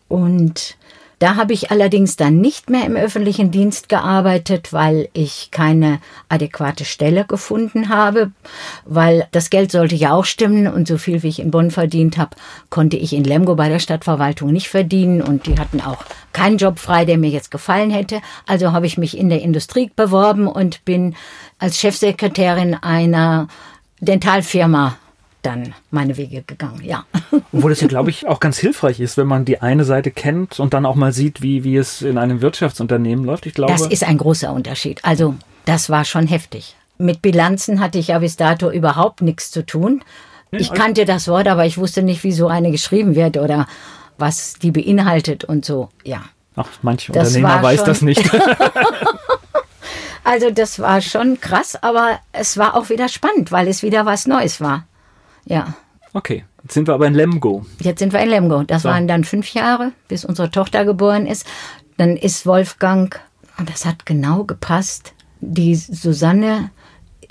[0.08, 0.76] Und
[1.20, 6.86] da habe ich allerdings dann nicht mehr im öffentlichen Dienst gearbeitet, weil ich keine adäquate
[6.86, 8.32] Stelle gefunden habe,
[8.86, 12.16] weil das Geld sollte ja auch stimmen und so viel wie ich in Bonn verdient
[12.16, 12.36] habe,
[12.70, 16.78] konnte ich in Lemgo bei der Stadtverwaltung nicht verdienen und die hatten auch keinen Job
[16.78, 18.22] frei, der mir jetzt gefallen hätte.
[18.46, 21.14] Also habe ich mich in der Industrie beworben und bin
[21.58, 23.48] als Chefsekretärin einer
[24.00, 24.96] Dentalfirma
[25.42, 27.04] dann meine Wege gegangen, ja.
[27.52, 30.60] Obwohl das ja, glaube ich, auch ganz hilfreich ist, wenn man die eine Seite kennt
[30.60, 33.46] und dann auch mal sieht, wie, wie es in einem Wirtschaftsunternehmen läuft.
[33.46, 33.72] Ich glaube.
[33.72, 35.04] Das ist ein großer Unterschied.
[35.04, 36.76] Also, das war schon heftig.
[36.98, 40.02] Mit Bilanzen hatte ich ja bis dato überhaupt nichts zu tun.
[40.52, 43.68] Ich kannte das Wort, aber ich wusste nicht, wie so eine geschrieben wird oder
[44.18, 46.22] was die beinhaltet und so, ja.
[46.56, 48.28] Ach, manche Unternehmer weiß das nicht.
[50.24, 54.26] Also das war schon krass, aber es war auch wieder spannend, weil es wieder was
[54.26, 54.84] Neues war.
[55.44, 55.74] Ja.
[56.12, 57.64] Okay, jetzt sind wir aber in Lemgo.
[57.80, 58.62] Jetzt sind wir in Lemgo.
[58.64, 58.88] Das so.
[58.88, 61.46] waren dann fünf Jahre, bis unsere Tochter geboren ist.
[61.96, 63.20] Dann ist Wolfgang,
[63.58, 66.70] und das hat genau gepasst, die Susanne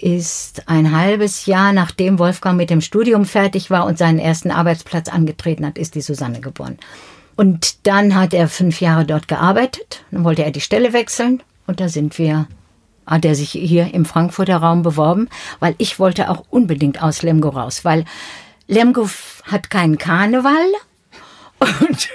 [0.01, 5.09] ist ein halbes Jahr nachdem Wolfgang mit dem Studium fertig war und seinen ersten Arbeitsplatz
[5.09, 6.77] angetreten hat, ist die Susanne geboren.
[7.35, 10.03] Und dann hat er fünf Jahre dort gearbeitet.
[10.11, 12.47] Dann wollte er die Stelle wechseln und da sind wir
[13.09, 15.27] hat er sich hier im Frankfurter Raum beworben,
[15.59, 18.05] weil ich wollte auch unbedingt aus Lemgo raus, weil
[18.67, 19.09] Lemgo
[19.45, 20.53] hat keinen Karneval
[21.59, 22.09] und,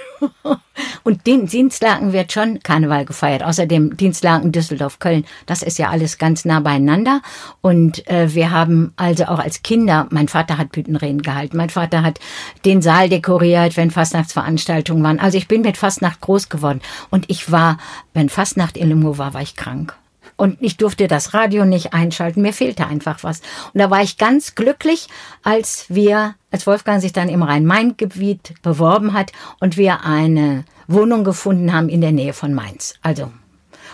[1.03, 3.43] und den Dienstlaken wird schon Karneval gefeiert.
[3.43, 7.21] Außerdem Dienstlaken Düsseldorf, Köln, das ist ja alles ganz nah beieinander.
[7.61, 12.01] Und äh, wir haben also auch als Kinder, mein Vater hat Büttenreden gehalten, mein Vater
[12.01, 12.19] hat
[12.63, 15.19] den Saal dekoriert, wenn Fastnachtsveranstaltungen waren.
[15.19, 16.81] Also ich bin mit Fastnacht groß geworden.
[17.11, 17.77] Und ich war,
[18.13, 19.95] wenn Fastnacht in Lemgo war, war ich krank.
[20.37, 22.41] Und ich durfte das Radio nicht einschalten.
[22.41, 23.39] Mir fehlte einfach was.
[23.73, 25.07] Und da war ich ganz glücklich,
[25.43, 31.73] als wir, als Wolfgang sich dann im Rhein-Main-Gebiet beworben hat und wir eine Wohnung gefunden
[31.73, 32.95] haben in der Nähe von Mainz.
[33.01, 33.31] Also,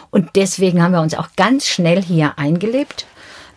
[0.09, 3.05] und deswegen haben wir uns auch ganz schnell hier eingelebt.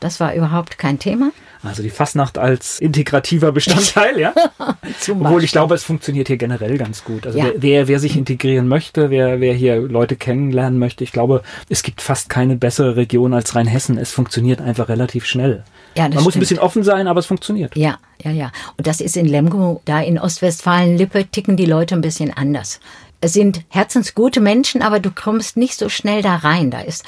[0.00, 1.30] Das war überhaupt kein Thema.
[1.64, 4.34] Also die Fastnacht als integrativer Bestandteil, ja.
[5.08, 7.26] Obwohl ich glaube, es funktioniert hier generell ganz gut.
[7.26, 7.46] Also ja.
[7.56, 12.02] wer, wer, sich integrieren möchte, wer, wer hier Leute kennenlernen möchte, ich glaube, es gibt
[12.02, 13.96] fast keine bessere Region als Rheinhessen.
[13.96, 15.64] Es funktioniert einfach relativ schnell.
[15.96, 16.24] Ja, Man stimmt.
[16.24, 17.74] muss ein bisschen offen sein, aber es funktioniert.
[17.76, 18.52] Ja, ja, ja.
[18.76, 22.80] Und das ist in Lemgo, da in Ostwestfalen-Lippe, ticken die Leute ein bisschen anders.
[23.20, 26.70] Es sind herzensgute Menschen, aber du kommst nicht so schnell da rein.
[26.70, 27.04] Da ist,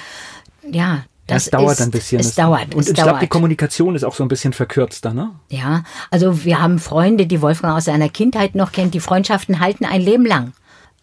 [0.71, 2.21] ja, das, das dauert ist, ein bisschen.
[2.21, 2.75] Es, dauert.
[2.75, 5.33] Und es ich glaube, die Kommunikation ist auch so ein bisschen verkürzter, ne?
[5.49, 8.95] Ja, also wir haben Freunde, die Wolfgang aus seiner Kindheit noch kennt.
[8.95, 10.53] Die Freundschaften halten ein Leben lang.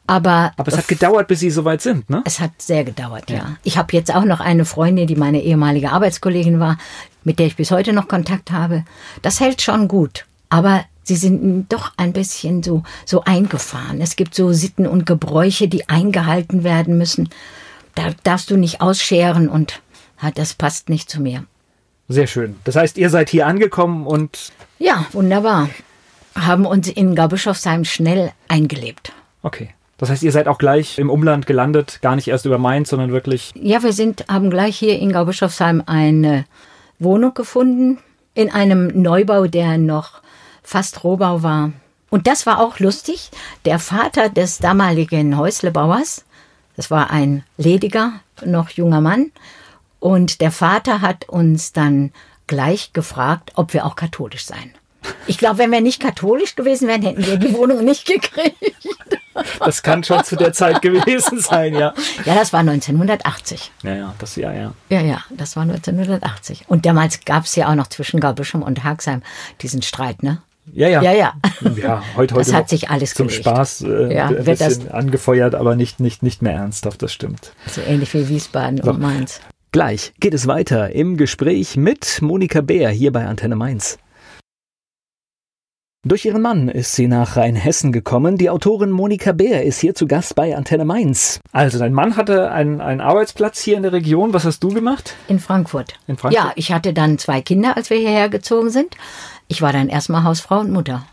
[0.06, 2.22] Aber, Aber es hat gedauert, bis Sie soweit sind, ne?
[2.26, 3.38] Es hat sehr gedauert, ja.
[3.38, 3.58] ja.
[3.64, 6.78] Ich habe jetzt auch noch eine Freundin, die meine ehemalige Arbeitskollegin war,
[7.24, 8.84] mit der ich bis heute noch Kontakt habe.
[9.22, 10.26] Das hält schon gut.
[10.50, 14.02] Aber sie sind doch ein bisschen so, so eingefahren.
[14.02, 17.30] Es gibt so Sitten und Gebräuche, die eingehalten werden müssen.
[17.96, 19.82] Da darfst du nicht ausscheren und
[20.36, 21.46] das passt nicht zu mir.
[22.10, 22.58] Sehr schön.
[22.64, 24.52] Das heißt, ihr seid hier angekommen und.
[24.80, 25.70] Ja, wunderbar.
[26.36, 29.14] Haben uns in Gaubischofsheim schnell eingelebt.
[29.42, 29.70] Okay.
[29.98, 33.12] Das heißt, ihr seid auch gleich im Umland gelandet, gar nicht erst über Mainz, sondern
[33.12, 33.52] wirklich.
[33.56, 36.46] Ja, wir sind, haben gleich hier in Gaubischofsheim eine
[37.00, 38.00] Wohnung gefunden,
[38.34, 40.22] in einem Neubau, der noch
[40.64, 41.72] fast Rohbau war.
[42.10, 43.32] Und das war auch lustig.
[43.66, 46.26] Der Vater des damaligen Häuslebauers,
[46.76, 49.32] das war ein lediger, noch junger Mann,
[50.04, 52.12] und der Vater hat uns dann
[52.48, 54.74] gleich gefragt, ob wir auch katholisch seien.
[55.28, 58.58] Ich glaube, wenn wir nicht katholisch gewesen wären, hätten wir die Wohnung nicht gekriegt.
[59.60, 61.94] Das kann schon zu der Zeit gewesen sein, ja.
[62.26, 63.72] Ja, das war 1980.
[63.84, 64.74] Ja, ja, das ja, ja.
[64.90, 66.66] Ja, ja, das war 1980.
[66.68, 69.24] Und damals gab es ja auch noch zwischen Gaubischem und Hagsheim
[69.62, 70.42] diesen Streit, ne?
[70.74, 71.02] Ja, ja.
[71.02, 71.34] Ja, ja.
[71.76, 73.46] ja heute, heute das hat sich alles zum gelegt.
[73.46, 77.54] Spaß äh, ja, ein bisschen angefeuert, aber nicht, nicht, nicht mehr ernsthaft, das stimmt.
[77.68, 78.92] So ähnlich wie Wiesbaden so.
[78.92, 79.40] und Mainz.
[79.74, 83.98] Gleich geht es weiter im Gespräch mit Monika Bär hier bei Antenne Mainz.
[86.06, 88.38] Durch ihren Mann ist sie nach Rheinhessen gekommen.
[88.38, 91.40] Die Autorin Monika Bär ist hier zu Gast bei Antenne Mainz.
[91.54, 94.32] Also, dein Mann hatte einen, einen Arbeitsplatz hier in der Region.
[94.32, 95.16] Was hast du gemacht?
[95.28, 95.96] In Frankfurt.
[96.06, 96.44] In Frankfurt?
[96.44, 98.96] Ja, ich hatte dann zwei Kinder, als wir hierher gezogen sind.
[99.48, 101.08] Ich war dann erstmal Hausfrau und Mutter.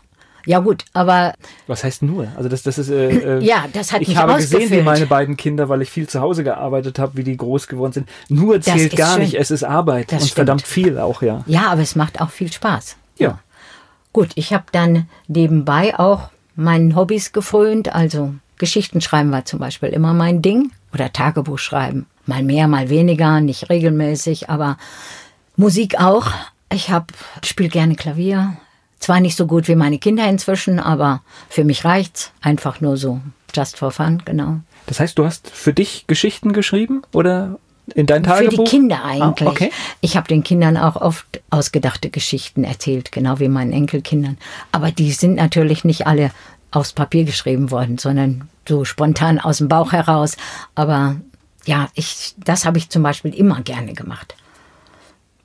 [0.45, 1.33] Ja gut, aber
[1.67, 2.27] was heißt nur?
[2.35, 5.05] Also das, das ist äh, äh ja, das hat ich mich habe gesehen, wie meine
[5.05, 8.09] beiden Kinder, weil ich viel zu Hause gearbeitet habe, wie die groß geworden sind.
[8.29, 9.23] Nur zählt gar schön.
[9.23, 9.35] nicht.
[9.35, 10.35] Es ist Arbeit das und stimmt.
[10.35, 11.43] verdammt viel auch ja.
[11.47, 12.97] Ja, aber es macht auch viel Spaß.
[13.17, 13.39] Ja.
[14.13, 17.93] Gut, ich habe dann nebenbei auch meinen Hobbys gefrönt.
[17.93, 22.05] Also Geschichten schreiben war zum Beispiel immer mein Ding oder Tagebuch schreiben.
[22.25, 24.77] Mal mehr, mal weniger, nicht regelmäßig, aber
[25.55, 26.27] Musik auch.
[26.71, 27.07] Ich habe
[27.43, 28.55] spiele gerne Klavier,
[29.01, 32.31] zwar nicht so gut wie meine Kinder inzwischen, aber für mich reicht's.
[32.41, 33.19] Einfach nur so,
[33.53, 34.59] just for fun, genau.
[34.85, 37.59] Das heißt, du hast für dich Geschichten geschrieben oder
[37.95, 38.51] in dein Tagebuch?
[38.51, 39.47] Für die Kinder eigentlich.
[39.47, 39.71] Ah, okay.
[39.99, 44.37] Ich habe den Kindern auch oft ausgedachte Geschichten erzählt, genau wie meinen Enkelkindern.
[44.71, 46.31] Aber die sind natürlich nicht alle
[46.71, 50.37] aufs Papier geschrieben worden, sondern so spontan aus dem Bauch heraus.
[50.73, 51.17] Aber
[51.65, 54.35] ja, ich, das habe ich zum Beispiel immer gerne gemacht.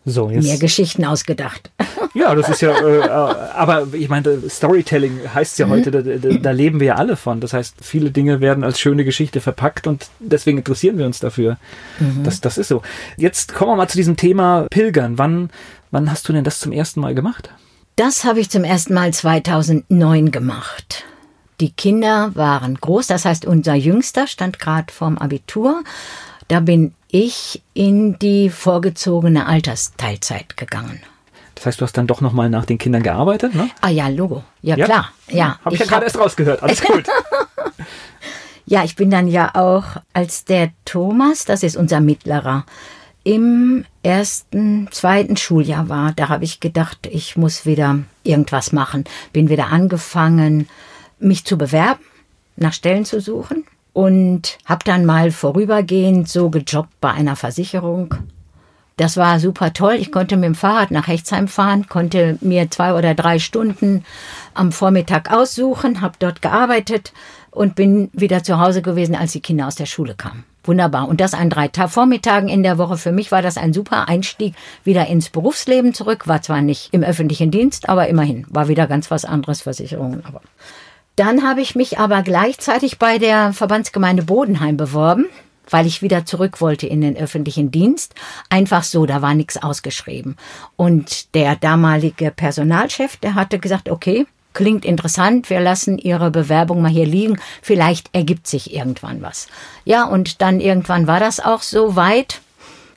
[0.09, 0.45] So, jetzt.
[0.45, 1.71] Mir Geschichten ausgedacht.
[2.14, 6.16] Ja, das ist ja, äh, äh, aber ich meine, Storytelling heißt ja heute, da, da,
[6.16, 7.40] da, leben wir ja alle von.
[7.40, 11.59] Das heißt, viele Dinge werden als schöne Geschichte verpackt und deswegen interessieren wir uns dafür.
[11.99, 12.23] Mhm.
[12.25, 12.81] Das, das ist so.
[13.19, 15.19] Jetzt kommen wir mal zu diesem Thema Pilgern.
[15.19, 15.51] Wann,
[15.90, 17.51] wann hast du denn das zum ersten Mal gemacht?
[17.97, 21.05] Das habe ich zum ersten Mal 2009 gemacht.
[21.61, 25.83] Die Kinder waren groß, das heißt, unser Jüngster stand gerade vorm Abitur.
[26.49, 31.03] Da bin ich in die vorgezogene Altersteilzeit gegangen.
[31.55, 33.71] Das heißt, du hast dann doch nochmal nach den Kindern gearbeitet, ne?
[33.81, 34.45] Ah ja, Logo.
[34.63, 34.85] Ja, ja?
[34.85, 35.13] klar.
[35.29, 36.63] Ja, habe ich, ja gerade erst rausgehört.
[36.63, 37.07] Alles gut.
[38.67, 42.67] ja, ich bin dann ja auch, als der Thomas, das ist unser Mittlerer,
[43.25, 49.03] im ersten, zweiten Schuljahr war, da habe ich gedacht, ich muss wieder irgendwas machen.
[49.33, 50.69] Bin wieder angefangen,
[51.19, 52.05] mich zu bewerben,
[52.57, 53.65] nach Stellen zu suchen
[53.97, 58.15] und habe dann mal vorübergehend so gejobbt bei einer Versicherung.
[58.99, 59.95] Das war super toll.
[59.95, 64.05] Ich konnte mit dem Fahrrad nach Hechtsheim fahren, konnte mir zwei oder drei Stunden
[64.53, 67.15] am Vormittag aussuchen, habe dort gearbeitet
[67.51, 70.45] und bin wieder zu Hause gewesen, als die Kinder aus der Schule kamen.
[70.65, 71.09] Wunderbar.
[71.09, 72.99] Und das an drei Tag Vormittagen in der Woche.
[72.99, 74.55] Für mich war das ein super Einstieg
[74.85, 76.29] wieder ins Berufsleben zurück.
[76.29, 78.45] War zwar nicht im öffentlichen Dienst, aber immerhin.
[78.51, 80.23] War wieder ganz was anderes, Versicherungen.
[80.27, 80.43] Aber
[81.16, 85.26] dann habe ich mich aber gleichzeitig bei der Verbandsgemeinde Bodenheim beworben,
[85.68, 88.14] weil ich wieder zurück wollte in den öffentlichen Dienst.
[88.50, 90.37] Einfach so, da war nichts ausgeschrieben.
[90.76, 96.90] Und der damalige Personalchef, der hatte gesagt, okay, klingt interessant, wir lassen Ihre Bewerbung mal
[96.90, 99.48] hier liegen, vielleicht ergibt sich irgendwann was.
[99.85, 102.40] Ja, und dann irgendwann war das auch so weit.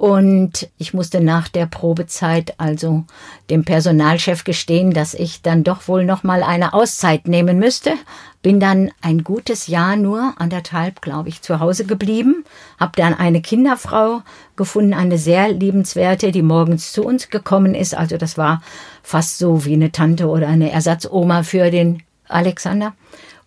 [0.00, 3.04] und ich musste nach der Probezeit also
[3.50, 7.92] dem Personalchef gestehen, dass ich dann doch wohl noch mal eine Auszeit nehmen müsste.
[8.40, 12.46] Bin dann ein gutes Jahr nur, anderthalb, glaube ich, zu Hause geblieben.
[12.78, 14.22] Hab dann eine Kinderfrau
[14.56, 17.94] gefunden, eine sehr liebenswerte, die morgens zu uns gekommen ist.
[17.94, 18.62] Also das war
[19.02, 22.94] fast so wie eine Tante oder eine Ersatzoma für den Alexander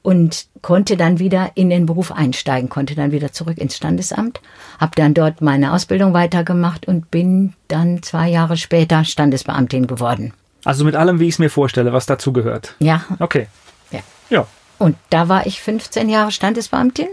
[0.03, 4.41] und konnte dann wieder in den Beruf einsteigen, konnte dann wieder zurück ins Standesamt,
[4.79, 10.33] habe dann dort meine Ausbildung weitergemacht und bin dann zwei Jahre später Standesbeamtin geworden.
[10.65, 12.75] Also mit allem, wie ich es mir vorstelle, was dazu gehört.
[12.79, 13.03] Ja.
[13.19, 13.47] Okay.
[13.91, 13.99] Ja.
[14.29, 14.45] Ja.
[14.77, 17.07] Und da war ich 15 Jahre Standesbeamtin,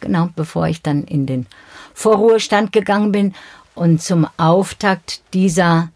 [0.00, 1.46] genau, bevor ich dann in den
[1.94, 3.34] Vorruhestand gegangen bin
[3.74, 5.90] und zum Auftakt dieser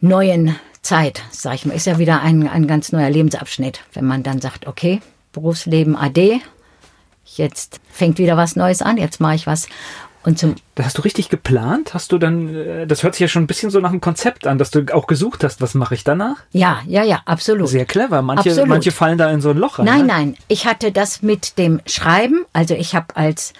[0.00, 4.22] neuen Zeit, sag ich mal, ist ja wieder ein, ein ganz neuer Lebensabschnitt, wenn man
[4.22, 5.00] dann sagt, okay,
[5.38, 6.40] Berufsleben AD.
[7.24, 9.68] Jetzt fängt wieder was Neues an, jetzt mache ich was.
[10.24, 11.94] Und zum das hast du richtig geplant?
[11.94, 14.46] Hast du dann, äh, das hört sich ja schon ein bisschen so nach einem Konzept
[14.46, 16.36] an, dass du auch gesucht hast, was mache ich danach?
[16.52, 17.68] Ja, ja, ja, absolut.
[17.68, 18.20] Sehr clever.
[18.20, 18.68] Manche, absolut.
[18.68, 19.86] manche fallen da in so ein Loch rein.
[19.86, 20.06] Nein, ne?
[20.06, 20.36] nein.
[20.48, 22.44] Ich hatte das mit dem Schreiben.
[22.52, 23.52] Also ich habe als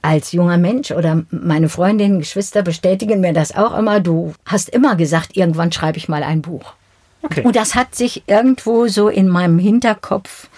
[0.00, 3.98] als junger Mensch oder meine Freundinnen, Geschwister bestätigen mir das auch immer.
[4.00, 6.74] Du hast immer gesagt, irgendwann schreibe ich mal ein Buch.
[7.22, 7.42] Okay.
[7.42, 10.48] Und das hat sich irgendwo so in meinem Hinterkopf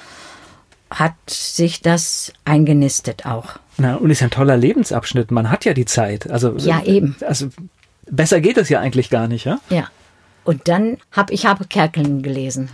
[0.90, 3.56] hat sich das eingenistet auch.
[3.78, 5.30] Na, und ist ja ein toller Lebensabschnitt.
[5.30, 6.28] Man hat ja die Zeit.
[6.30, 7.16] Also, Ja, eben.
[7.26, 7.48] Also,
[8.10, 9.58] besser geht es ja eigentlich gar nicht, ja?
[9.70, 9.84] Ja.
[10.44, 12.70] Und dann habe ich habe Kerkeln gelesen.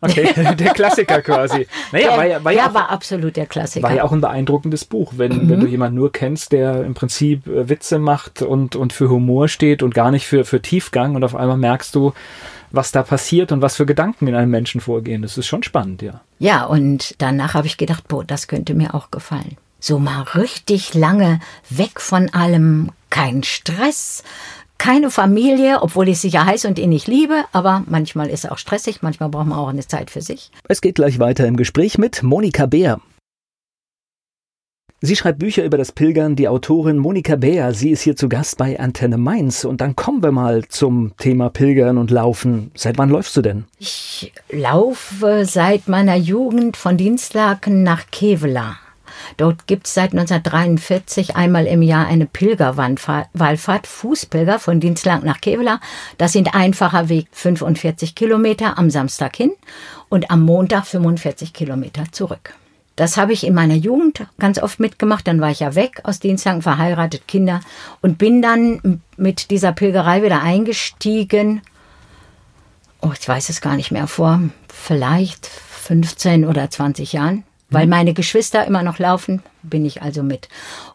[0.00, 1.66] Okay, der Klassiker quasi.
[1.90, 3.82] Naja, der, war ja, war der ja auch, war absolut der Klassiker.
[3.88, 5.48] war ja auch ein beeindruckendes Buch, wenn, Mhm.
[5.50, 9.48] wenn du jemanden nur kennst, der im Prinzip äh, Witze macht und, und für Humor
[9.48, 12.12] steht und gar nicht für, für Tiefgang und auf einmal merkst du,
[12.70, 15.22] was da passiert und was für Gedanken in einem Menschen vorgehen.
[15.22, 16.20] Das ist schon spannend, ja.
[16.38, 19.56] Ja, und danach habe ich gedacht, boah, das könnte mir auch gefallen.
[19.80, 24.24] So mal richtig lange weg von allem, kein Stress,
[24.78, 28.58] keine Familie, obwohl ich sie ja heiß und innig liebe, aber manchmal ist es auch
[28.58, 30.50] stressig, manchmal braucht man auch eine Zeit für sich.
[30.68, 33.00] Es geht gleich weiter im Gespräch mit Monika Beer.
[35.00, 37.72] Sie schreibt Bücher über das Pilgern, die Autorin Monika Beer.
[37.72, 39.64] Sie ist hier zu Gast bei Antenne Mainz.
[39.64, 42.72] Und dann kommen wir mal zum Thema Pilgern und Laufen.
[42.74, 43.66] Seit wann läufst du denn?
[43.78, 48.74] Ich laufe seit meiner Jugend von Dienstlaken nach Kevela.
[49.36, 55.78] Dort gibt es seit 1943 einmal im Jahr eine Pilgerwallfahrt, Fußpilger von Dienstlaken nach Kevela.
[56.16, 59.52] Das sind einfacher Weg 45 Kilometer am Samstag hin
[60.08, 62.54] und am Montag 45 Kilometer zurück.
[62.98, 65.28] Das habe ich in meiner Jugend ganz oft mitgemacht.
[65.28, 67.60] Dann war ich ja weg aus Dienstlaken, verheiratet, Kinder
[68.00, 71.62] und bin dann mit dieser Pilgerei wieder eingestiegen.
[73.00, 77.44] Oh, ich weiß es gar nicht mehr, vor vielleicht 15 oder 20 Jahren.
[77.70, 80.48] Weil meine Geschwister immer noch laufen, bin ich also mit.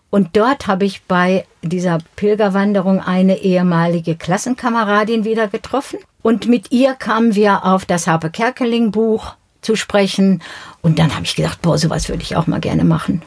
[0.10, 6.00] Und dort habe ich bei dieser Pilgerwanderung eine ehemalige Klassenkameradin wieder getroffen.
[6.22, 10.42] Und mit ihr kamen wir auf das Harpe Kerkeling Buch zu sprechen.
[10.82, 13.22] Und dann habe ich gedacht, boah, sowas würde ich auch mal gerne machen.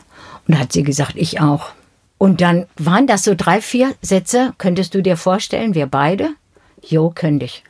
[0.46, 1.70] Und da hat sie gesagt, ich auch.
[2.18, 4.54] Und dann waren das so drei, vier Sätze.
[4.58, 6.30] Könntest du dir vorstellen, wir beide?
[6.82, 7.62] Jo, könnte ich.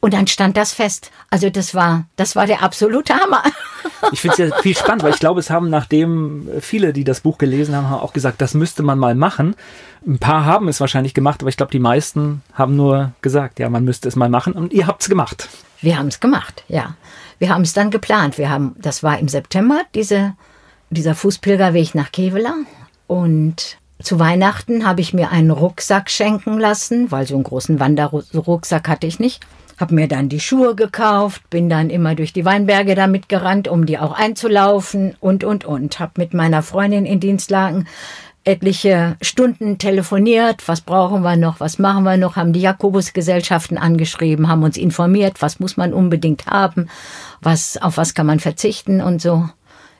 [0.00, 1.10] Und dann stand das fest.
[1.30, 3.42] Also das war, das war der absolute Hammer.
[4.12, 7.22] Ich finde es ja viel spannend, weil ich glaube, es haben nachdem viele, die das
[7.22, 9.56] Buch gelesen haben, haben auch gesagt, das müsste man mal machen.
[10.06, 13.70] Ein paar haben es wahrscheinlich gemacht, aber ich glaube, die meisten haben nur gesagt, ja,
[13.70, 14.52] man müsste es mal machen.
[14.52, 15.48] Und ihr habt es gemacht.
[15.80, 16.96] Wir haben es gemacht, ja.
[17.44, 18.38] Wir haben es dann geplant.
[18.38, 20.32] Wir haben, das war im September, diese,
[20.88, 22.54] dieser Fußpilgerweg nach Kevela.
[23.06, 28.88] Und zu Weihnachten habe ich mir einen Rucksack schenken lassen, weil so einen großen Wanderrucksack
[28.88, 29.42] hatte ich nicht.
[29.78, 33.84] Hab mir dann die Schuhe gekauft, bin dann immer durch die Weinberge damit gerannt, um
[33.84, 36.00] die auch einzulaufen und, und, und.
[36.00, 37.86] Hab mit meiner Freundin in Dienstlagen
[38.44, 44.48] etliche Stunden telefoniert, was brauchen wir noch, was machen wir noch, haben die Jakobusgesellschaften angeschrieben,
[44.48, 46.88] haben uns informiert, was muss man unbedingt haben,
[47.40, 49.48] was, auf was kann man verzichten und so.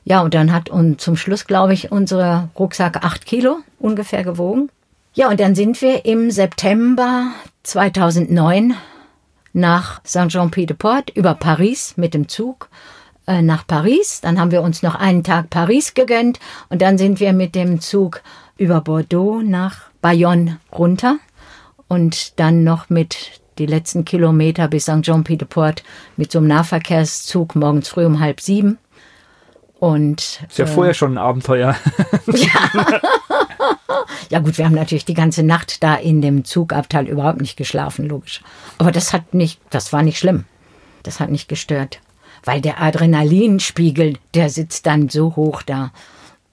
[0.05, 4.69] Ja, und dann hat und zum Schluss, glaube ich, unser Rucksack acht Kilo ungefähr gewogen.
[5.15, 7.29] Ja, und dann sind wir im September
[7.63, 8.75] 2009
[9.55, 12.69] nach Saint-Jean-Pied-de-Port über Paris mit dem Zug
[13.27, 14.21] äh, nach Paris.
[14.21, 17.81] Dann haben wir uns noch einen Tag Paris gegönnt und dann sind wir mit dem
[17.81, 18.23] Zug
[18.57, 21.17] über Bordeaux nach Bayonne runter
[21.89, 25.03] und dann noch mit die letzten Kilometer bis St.
[25.03, 25.85] Jean-Pied-de-Port
[26.17, 28.79] mit so einem Nahverkehrszug morgens früh um halb sieben.
[29.79, 31.77] Und, ist ja äh, vorher schon ein Abenteuer.
[32.27, 33.01] ja.
[34.31, 38.07] ja gut, wir haben natürlich die ganze Nacht da in dem Zugabteil überhaupt nicht geschlafen,
[38.09, 38.41] logisch.
[38.79, 40.45] Aber das hat nicht, das war nicht schlimm.
[41.03, 42.01] Das hat nicht gestört.
[42.45, 45.93] Weil der Adrenalinspiegel, der sitzt dann so hoch da.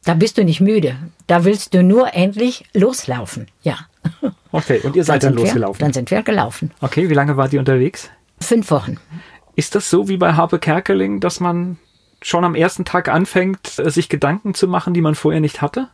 [0.04, 0.96] Da bist du nicht müde.
[1.28, 3.48] Da willst du nur endlich loslaufen.
[3.64, 3.78] Ja.
[4.54, 5.80] Okay, und ihr seid dann, dann losgelaufen?
[5.80, 6.72] Wir, dann sind wir gelaufen.
[6.82, 8.10] Okay, wie lange wart ihr unterwegs?
[8.42, 8.98] Fünf Wochen.
[9.56, 11.78] Ist das so wie bei Harpe Kerkeling, dass man
[12.22, 15.88] schon am ersten Tag anfängt, sich Gedanken zu machen, die man vorher nicht hatte?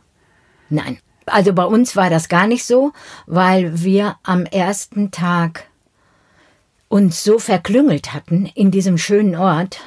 [0.70, 0.98] Nein.
[1.26, 2.92] Also bei uns war das gar nicht so,
[3.26, 5.68] weil wir am ersten Tag
[6.88, 9.80] uns so verklüngelt hatten in diesem schönen Ort.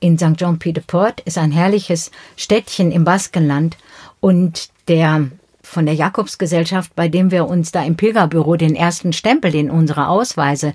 [0.00, 0.36] In St.
[0.36, 3.76] Jean-Pied-de-Port ist ein herrliches Städtchen im Baskenland
[4.20, 5.28] und der
[5.62, 10.08] von der Jakobsgesellschaft, bei dem wir uns da im Pilgerbüro den ersten Stempel in unsere
[10.08, 10.74] Ausweise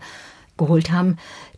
[0.57, 1.17] geholt haben,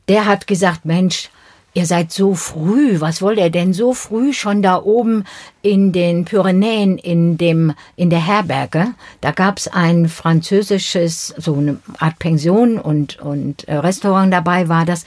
[0.10, 1.30] der hat gesagt, Mensch,
[1.74, 5.24] Ihr seid so früh, was wollt ihr denn so früh schon da oben
[5.62, 8.88] in den Pyrenäen in dem in der Herberge?
[9.22, 15.04] Da gab's ein französisches so eine Art Pension und und äh, Restaurant dabei war das.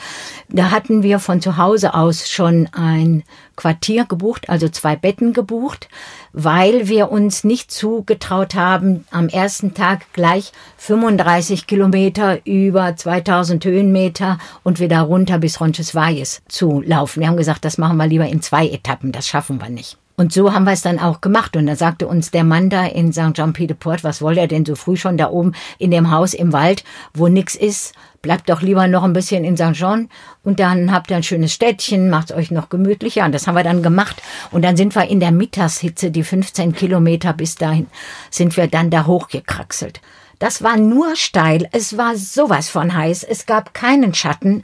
[0.48, 3.24] Da hatten wir von zu Hause aus schon ein
[3.56, 5.88] Quartier gebucht, also zwei Betten gebucht,
[6.32, 14.38] weil wir uns nicht zugetraut haben, am ersten Tag gleich 35 Kilometer über 2000 Höhenmeter
[14.62, 17.20] und wieder runter bis Roncesvalles zu laufen.
[17.20, 19.98] Wir haben gesagt, das machen wir lieber in zwei Etappen, das schaffen wir nicht.
[20.16, 21.56] Und so haben wir es dann auch gemacht.
[21.56, 23.34] Und da sagte uns der Mann da in St.
[23.34, 26.84] Jean-Pied-de-Port, was wollt er denn so früh schon da oben in dem Haus im Wald,
[27.14, 27.94] wo nix ist?
[28.22, 29.72] Bleibt doch lieber noch ein bisschen in St.
[29.72, 30.08] Jean
[30.44, 33.24] und dann habt ihr ein schönes Städtchen, macht's euch noch gemütlicher.
[33.24, 34.22] Und das haben wir dann gemacht.
[34.50, 37.88] Und dann sind wir in der Mittagshitze, die 15 Kilometer bis dahin,
[38.30, 40.00] sind wir dann da hochgekraxelt.
[40.38, 41.68] Das war nur steil.
[41.72, 43.24] Es war sowas von heiß.
[43.24, 44.62] Es gab keinen Schatten.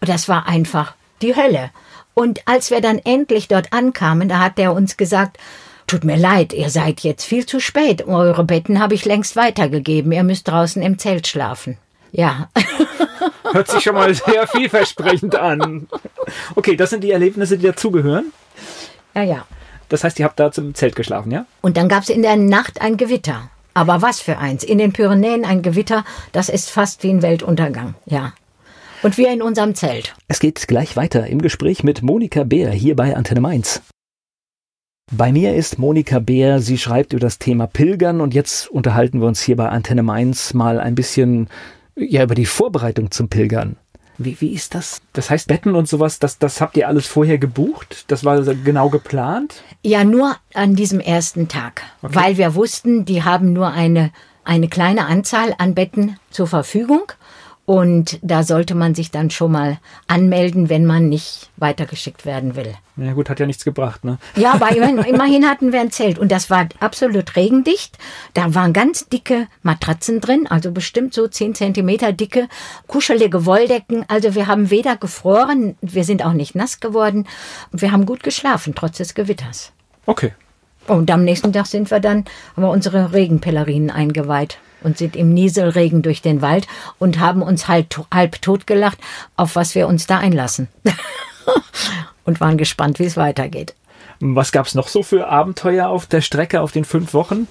[0.00, 1.70] Das war einfach die Hölle.
[2.14, 5.38] Und als wir dann endlich dort ankamen, da hat er uns gesagt,
[5.92, 8.06] Tut mir leid, ihr seid jetzt viel zu spät.
[8.06, 10.10] Eure Betten habe ich längst weitergegeben.
[10.12, 11.76] Ihr müsst draußen im Zelt schlafen.
[12.12, 12.48] Ja.
[13.52, 15.88] Hört sich schon mal sehr vielversprechend an.
[16.54, 18.32] Okay, das sind die Erlebnisse, die dazugehören.
[19.14, 19.46] Ja, ja.
[19.90, 21.44] Das heißt, ihr habt da zum Zelt geschlafen, ja?
[21.60, 23.50] Und dann gab es in der Nacht ein Gewitter.
[23.74, 24.64] Aber was für eins?
[24.64, 28.32] In den Pyrenäen ein Gewitter, das ist fast wie ein Weltuntergang, ja.
[29.02, 30.14] Und wir in unserem Zelt.
[30.28, 33.82] Es geht gleich weiter im Gespräch mit Monika Beer hier bei Antenne Mainz.
[35.10, 36.60] Bei mir ist Monika Beer.
[36.60, 40.54] Sie schreibt über das Thema Pilgern und jetzt unterhalten wir uns hier bei Antenne Mainz
[40.54, 41.48] mal ein bisschen
[41.96, 43.76] ja, über die Vorbereitung zum Pilgern.
[44.18, 45.00] Wie, wie ist das?
[45.14, 48.04] Das heißt, Betten und sowas, das, das habt ihr alles vorher gebucht?
[48.06, 49.62] Das war genau geplant?
[49.82, 51.82] Ja, nur an diesem ersten Tag.
[52.02, 52.14] Okay.
[52.14, 54.12] Weil wir wussten, die haben nur eine,
[54.44, 57.10] eine kleine Anzahl an Betten zur Verfügung.
[57.64, 62.74] Und da sollte man sich dann schon mal anmelden, wenn man nicht weitergeschickt werden will.
[62.96, 64.18] Ja gut, hat ja nichts gebracht, ne?
[64.34, 64.74] Ja, aber
[65.06, 67.98] immerhin hatten wir ein Zelt und das war absolut regendicht.
[68.34, 72.48] Da waren ganz dicke Matratzen drin, also bestimmt so 10 Zentimeter dicke,
[72.88, 74.04] kuschelige Wolldecken.
[74.08, 77.28] Also wir haben weder gefroren, wir sind auch nicht nass geworden.
[77.70, 79.72] Wir haben gut geschlafen, trotz des Gewitters.
[80.06, 80.32] Okay.
[80.88, 82.24] Und am nächsten Tag sind wir dann,
[82.56, 86.66] haben wir unsere Regenpellerinen eingeweiht und sind im Nieselregen durch den Wald
[86.98, 88.98] und haben uns halb, halb tot gelacht,
[89.36, 90.68] auf was wir uns da einlassen.
[92.24, 93.74] und waren gespannt, wie es weitergeht.
[94.20, 97.48] Was gab es noch so für Abenteuer auf der Strecke auf den fünf Wochen?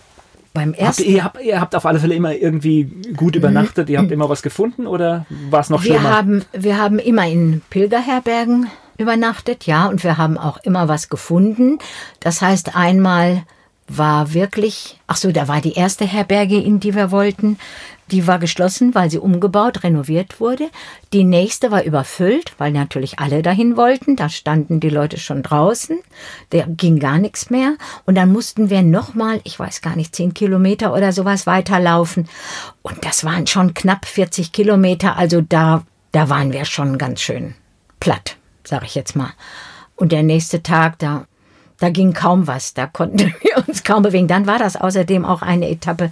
[0.53, 1.03] Beim ersten.
[1.03, 4.29] Habt ihr, habt, ihr habt auf alle Fälle immer irgendwie gut übernachtet, ihr habt immer
[4.29, 6.03] was gefunden oder war es noch schlimmer?
[6.03, 8.67] Wir haben, wir haben immer in Pilgerherbergen
[8.97, 11.79] übernachtet, ja, und wir haben auch immer was gefunden.
[12.19, 13.43] Das heißt, einmal
[13.97, 17.57] war wirklich, ach so, da war die erste Herberge, in die wir wollten.
[18.11, 20.69] Die war geschlossen, weil sie umgebaut, renoviert wurde.
[21.13, 24.17] Die nächste war überfüllt, weil natürlich alle dahin wollten.
[24.17, 25.97] Da standen die Leute schon draußen.
[26.49, 27.75] Da ging gar nichts mehr.
[28.05, 32.27] Und dann mussten wir nochmal, ich weiß gar nicht, zehn Kilometer oder sowas weiterlaufen.
[32.81, 35.17] Und das waren schon knapp 40 Kilometer.
[35.17, 37.55] Also da, da waren wir schon ganz schön
[38.01, 38.35] platt,
[38.65, 39.31] sag ich jetzt mal.
[39.95, 41.27] Und der nächste Tag, da
[41.81, 44.27] Da ging kaum was, da konnten wir uns kaum bewegen.
[44.27, 46.11] Dann war das außerdem auch eine Etappe,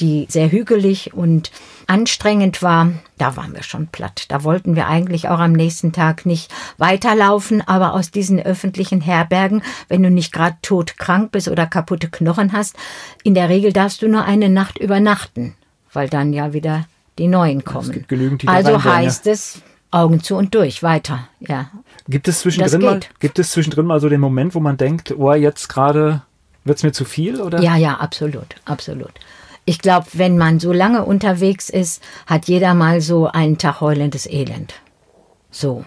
[0.00, 1.52] die sehr hügelig und
[1.86, 2.90] anstrengend war.
[3.18, 4.24] Da waren wir schon platt.
[4.28, 9.62] Da wollten wir eigentlich auch am nächsten Tag nicht weiterlaufen, aber aus diesen öffentlichen Herbergen,
[9.88, 12.74] wenn du nicht gerade todkrank bist oder kaputte Knochen hast,
[13.22, 15.54] in der Regel darfst du nur eine Nacht übernachten,
[15.92, 16.86] weil dann ja wieder
[17.18, 17.88] die neuen kommen.
[17.88, 19.60] Es gibt genügend, die also heißt es,
[19.90, 21.70] Augen zu und durch, weiter, ja.
[22.08, 25.32] Gibt es zwischendrin mal, gibt es zwischendrin mal so den Moment, wo man denkt, oh,
[25.32, 26.22] jetzt gerade
[26.64, 27.60] wird es mir zu viel, oder?
[27.60, 29.12] Ja, ja, absolut, absolut.
[29.64, 34.26] Ich glaube, wenn man so lange unterwegs ist, hat jeder mal so einen Tag heulendes
[34.26, 34.74] Elend.
[35.50, 35.84] So.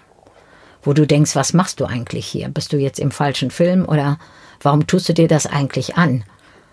[0.81, 2.49] Wo du denkst, was machst du eigentlich hier?
[2.49, 4.19] Bist du jetzt im falschen Film oder
[4.61, 6.23] warum tust du dir das eigentlich an?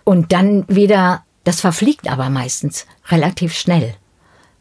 [0.05, 3.95] Und dann wieder, das verfliegt aber meistens relativ schnell.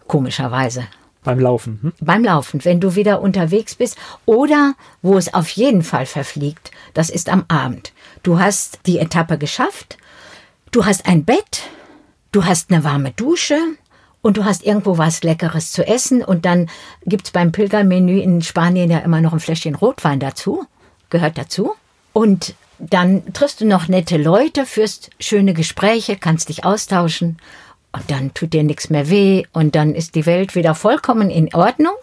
[0.07, 0.83] Komischerweise.
[1.23, 1.79] Beim Laufen.
[1.81, 1.93] Hm?
[1.99, 3.97] Beim Laufen, wenn du wieder unterwegs bist.
[4.25, 7.91] Oder wo es auf jeden Fall verfliegt, das ist am Abend.
[8.23, 9.97] Du hast die Etappe geschafft,
[10.71, 11.63] du hast ein Bett,
[12.31, 13.57] du hast eine warme Dusche
[14.21, 16.23] und du hast irgendwo was Leckeres zu essen.
[16.23, 16.69] Und dann
[17.05, 20.65] gibt es beim Pilgermenü in Spanien ja immer noch ein Fläschchen Rotwein dazu.
[21.09, 21.73] Gehört dazu.
[22.13, 27.37] Und dann triffst du noch nette Leute, führst schöne Gespräche, kannst dich austauschen
[27.91, 31.53] und dann tut dir nichts mehr weh und dann ist die Welt wieder vollkommen in
[31.53, 31.93] Ordnung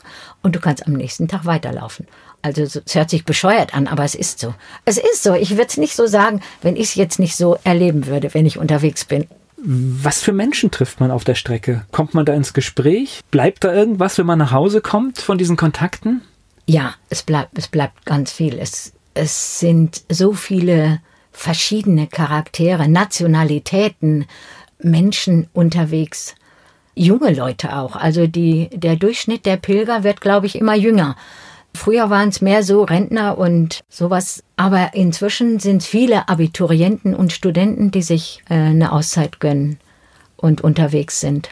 [0.43, 2.07] und du kannst am nächsten Tag weiterlaufen.
[2.43, 4.55] Also es hört sich bescheuert an, aber es ist so.
[4.84, 5.34] Es ist so.
[5.34, 8.47] Ich würde es nicht so sagen, wenn ich es jetzt nicht so erleben würde, wenn
[8.47, 9.26] ich unterwegs bin.
[9.59, 11.84] Was für Menschen trifft man auf der Strecke?
[11.91, 13.22] Kommt man da ins Gespräch?
[13.30, 16.22] Bleibt da irgendwas, wenn man nach Hause kommt von diesen Kontakten?
[16.66, 18.59] Ja, es bleibt, es bleibt ganz viel.
[18.59, 21.01] Es, es sind so viele
[21.32, 24.26] verschiedene Charaktere, Nationalitäten,
[24.83, 26.35] Menschen unterwegs.
[26.95, 27.97] Junge Leute auch.
[27.97, 31.16] Also die, der Durchschnitt der Pilger wird, glaube ich, immer jünger.
[31.74, 37.91] Früher waren es mehr so Rentner und sowas, aber inzwischen sind viele Abiturienten und Studenten,
[37.91, 39.79] die sich äh, eine Auszeit gönnen
[40.37, 41.51] und unterwegs sind.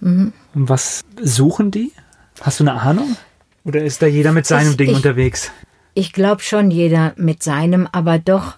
[0.00, 0.32] Mhm.
[0.54, 1.92] Und was suchen die?
[2.40, 3.16] Hast du eine Ahnung?
[3.64, 5.50] Oder ist da jeder mit seinem ich, Ding ich, unterwegs?
[5.94, 8.56] Ich glaube schon jeder mit seinem, aber doch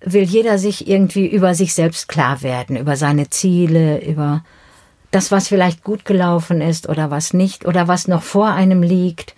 [0.00, 4.44] will jeder sich irgendwie über sich selbst klar werden, über seine Ziele, über
[5.10, 9.34] das, was vielleicht gut gelaufen ist oder was nicht oder was noch vor einem liegt.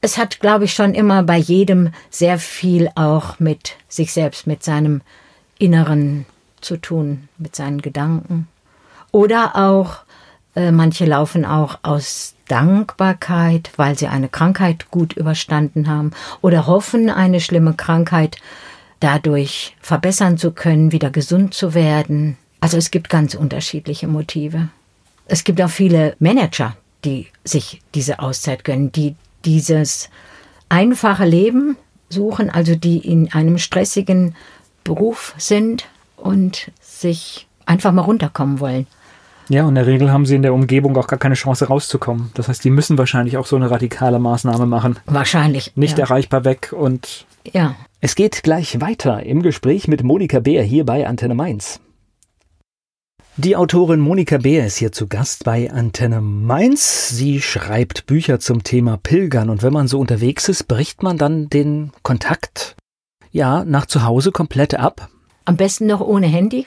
[0.00, 4.62] Es hat, glaube ich, schon immer bei jedem sehr viel auch mit sich selbst, mit
[4.62, 5.00] seinem
[5.58, 6.26] Inneren
[6.60, 8.46] zu tun, mit seinen Gedanken.
[9.10, 9.98] Oder auch,
[10.54, 17.10] äh, manche laufen auch aus Dankbarkeit, weil sie eine Krankheit gut überstanden haben oder hoffen,
[17.10, 18.36] eine schlimme Krankheit
[19.00, 22.36] dadurch verbessern zu können, wieder gesund zu werden.
[22.60, 24.68] Also es gibt ganz unterschiedliche Motive.
[25.26, 30.08] Es gibt auch viele Manager, die sich diese Auszeit gönnen, die dieses
[30.68, 31.76] einfache Leben
[32.08, 34.34] suchen, also die in einem stressigen
[34.84, 35.86] Beruf sind
[36.16, 38.86] und sich einfach mal runterkommen wollen.
[39.48, 42.30] Ja, und in der Regel haben sie in der Umgebung auch gar keine Chance rauszukommen.
[42.34, 44.98] Das heißt, die müssen wahrscheinlich auch so eine radikale Maßnahme machen.
[45.06, 45.72] Wahrscheinlich.
[45.74, 46.04] Nicht ja.
[46.04, 47.26] erreichbar weg und.
[47.50, 47.74] Ja.
[48.00, 51.80] Es geht gleich weiter im Gespräch mit Monika Beer hier bei Antenne Mainz.
[53.36, 57.08] Die Autorin Monika Beer ist hier zu Gast bei Antenne Mainz.
[57.08, 61.48] Sie schreibt Bücher zum Thema Pilgern und wenn man so unterwegs ist, bricht man dann
[61.48, 62.76] den Kontakt
[63.30, 65.08] ja nach zu Hause komplett ab.
[65.44, 66.66] Am besten noch ohne Handy.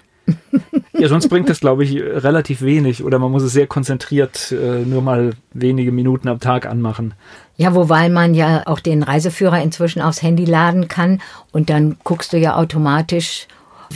[0.94, 4.86] Ja, sonst bringt das, glaube ich, relativ wenig oder man muss es sehr konzentriert äh,
[4.86, 7.14] nur mal wenige Minuten am Tag anmachen.
[7.58, 11.22] Ja, wobei man ja auch den Reiseführer inzwischen aufs Handy laden kann
[11.52, 13.48] und dann guckst du ja automatisch,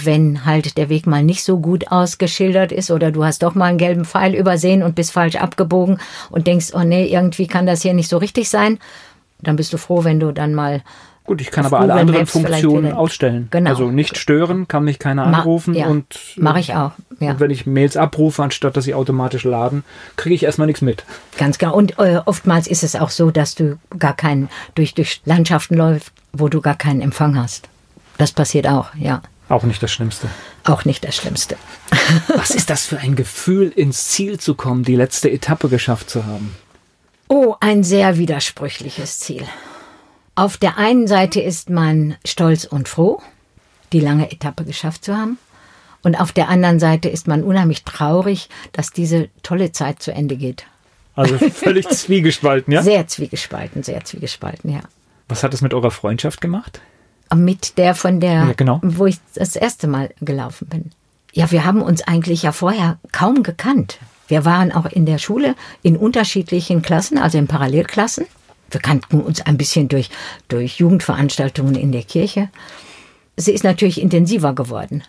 [0.04, 3.66] wenn halt der Weg mal nicht so gut ausgeschildert ist oder du hast doch mal
[3.66, 7.82] einen gelben Pfeil übersehen und bist falsch abgebogen und denkst, oh nee, irgendwie kann das
[7.82, 8.80] hier nicht so richtig sein.
[9.42, 10.82] Dann bist du froh, wenn du dann mal
[11.26, 13.48] Gut, ich kann aber alle anderen Maps Funktionen ausstellen.
[13.50, 13.72] Genau.
[13.72, 16.92] Also nicht stören, kann mich keiner anrufen Ma ja, und mache ich auch.
[17.20, 17.32] Ja.
[17.32, 19.84] Und wenn ich Mails abrufe, anstatt dass sie automatisch laden,
[20.18, 21.04] kriege ich erstmal nichts mit.
[21.38, 21.76] Ganz genau.
[21.76, 26.12] Und äh, oftmals ist es auch so, dass du gar keinen durch durch Landschaften läufst,
[26.32, 27.70] wo du gar keinen Empfang hast.
[28.20, 29.22] Das passiert auch, ja.
[29.50, 30.28] Auch nicht das Schlimmste.
[30.64, 31.58] Auch nicht das Schlimmste.
[32.36, 36.26] Was ist das für ein Gefühl, ins Ziel zu kommen, die letzte Etappe geschafft zu
[36.26, 36.56] haben?
[37.28, 39.44] Oh, ein sehr widersprüchliches Ziel.
[40.36, 43.22] Auf der einen Seite ist man stolz und froh,
[43.94, 45.38] die lange Etappe geschafft zu haben.
[46.04, 50.36] Und auf der anderen Seite ist man unheimlich traurig, dass diese tolle Zeit zu Ende
[50.36, 50.66] geht.
[51.16, 52.84] Also völlig zwiegespalten, ja?
[52.84, 54.82] Sehr zwiegespalten, sehr zwiegespalten, ja.
[55.30, 56.82] Was hat es mit eurer Freundschaft gemacht?
[57.34, 58.80] Mit der von der, ja, genau.
[58.84, 60.92] wo ich das erste Mal gelaufen bin.
[61.34, 63.98] Ja, wir haben uns eigentlich ja vorher kaum gekannt.
[64.28, 68.26] Wir waren auch in der Schule in unterschiedlichen Klassen, also in Parallelklassen.
[68.76, 70.10] Wir kannten uns ein bisschen durch,
[70.50, 72.50] durch Jugendveranstaltungen in der Kirche.
[73.38, 75.02] sie ist natürlich intensiver geworden.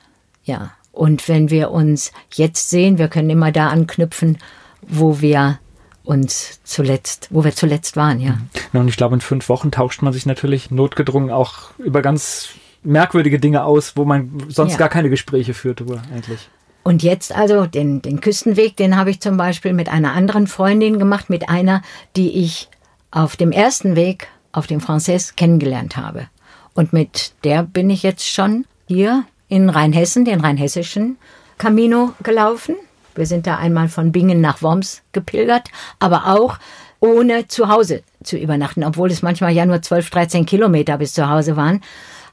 [0.45, 0.71] Ja.
[0.93, 4.39] Und wenn wir uns jetzt sehen, wir können immer da anknüpfen,
[4.83, 5.59] wo wir
[6.05, 8.39] uns zuletzt, wo wir zuletzt waren, ja.
[8.73, 12.51] Und ich glaube, in fünf Wochen tauscht man sich natürlich notgedrungen auch über ganz
[12.85, 14.79] merkwürdige Dinge aus, wo man sonst ja.
[14.79, 16.49] gar keine Gespräche führt, eigentlich.
[16.85, 21.01] Und jetzt also den, den Küstenweg, den habe ich zum Beispiel mit einer anderen Freundin
[21.01, 21.83] gemacht, mit einer,
[22.15, 22.69] die ich
[23.17, 26.29] auf dem ersten Weg auf dem Français kennengelernt habe.
[26.75, 31.17] Und mit der bin ich jetzt schon hier in Rheinhessen, den rheinhessischen
[31.57, 32.77] Camino gelaufen.
[33.15, 36.59] Wir sind da einmal von Bingen nach Worms gepilgert, aber auch
[37.01, 41.31] ohne zu Hause zu übernachten, obwohl es manchmal ja nur 12, 13 Kilometer bis zu
[41.31, 41.81] Hause waren,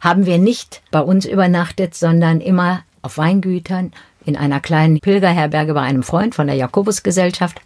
[0.02, 3.94] haben wir nicht bei uns übernachtet, sondern immer auf Weingütern,
[4.26, 7.62] in einer kleinen Pilgerherberge bei einem Freund von der Jakobusgesellschaft,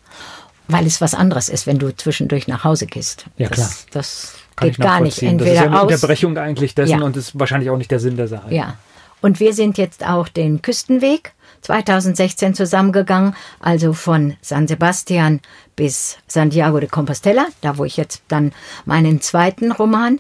[0.67, 3.25] weil es was anderes ist, wenn du zwischendurch nach Hause gehst.
[3.37, 3.67] Ja, klar.
[3.67, 5.21] Das, das geht gar nicht.
[5.21, 7.05] Entweder das ist ja eine aus, Unterbrechung eigentlich dessen ja.
[7.05, 8.53] und ist wahrscheinlich auch nicht der Sinn der Sache.
[8.53, 8.75] Ja.
[9.21, 15.41] Und wir sind jetzt auch den Küstenweg 2016 zusammengegangen, also von San Sebastian
[15.75, 18.51] bis Santiago de Compostela, da wo ich jetzt dann
[18.85, 20.19] meinen zweiten Roman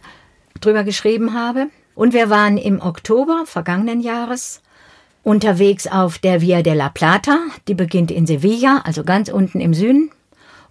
[0.59, 1.67] drüber geschrieben habe.
[1.93, 4.61] Und wir waren im Oktober vergangenen Jahres
[5.23, 9.73] unterwegs auf der Via de la Plata, die beginnt in Sevilla, also ganz unten im
[9.73, 10.09] Süden.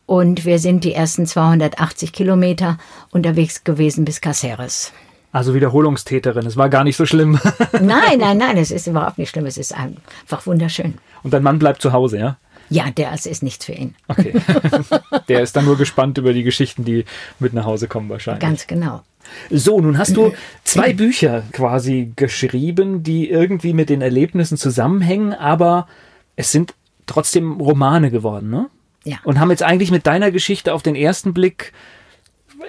[0.07, 2.79] Und wir sind die ersten 280 Kilometer
[3.11, 4.93] unterwegs gewesen bis Caceres.
[5.33, 7.39] Also Wiederholungstäterin, es war gar nicht so schlimm.
[7.73, 10.95] nein, nein, nein, es ist überhaupt nicht schlimm, es ist einfach wunderschön.
[11.23, 12.39] Und dein Mann bleibt zu Hause, ja?
[12.71, 13.95] Ja, der ist nichts für ihn.
[14.09, 14.35] Okay.
[15.29, 17.05] Der ist dann nur gespannt über die Geschichten, die
[17.39, 18.41] mit nach Hause kommen wahrscheinlich.
[18.41, 19.03] Ganz genau.
[19.51, 20.33] So, nun hast du
[20.65, 25.87] zwei Bücher quasi geschrieben, die irgendwie mit den Erlebnissen zusammenhängen, aber
[26.35, 26.75] es sind
[27.07, 28.69] trotzdem Romane geworden, ne?
[29.07, 29.19] Ja.
[29.23, 31.73] Und haben jetzt eigentlich mit deiner Geschichte auf den ersten Blick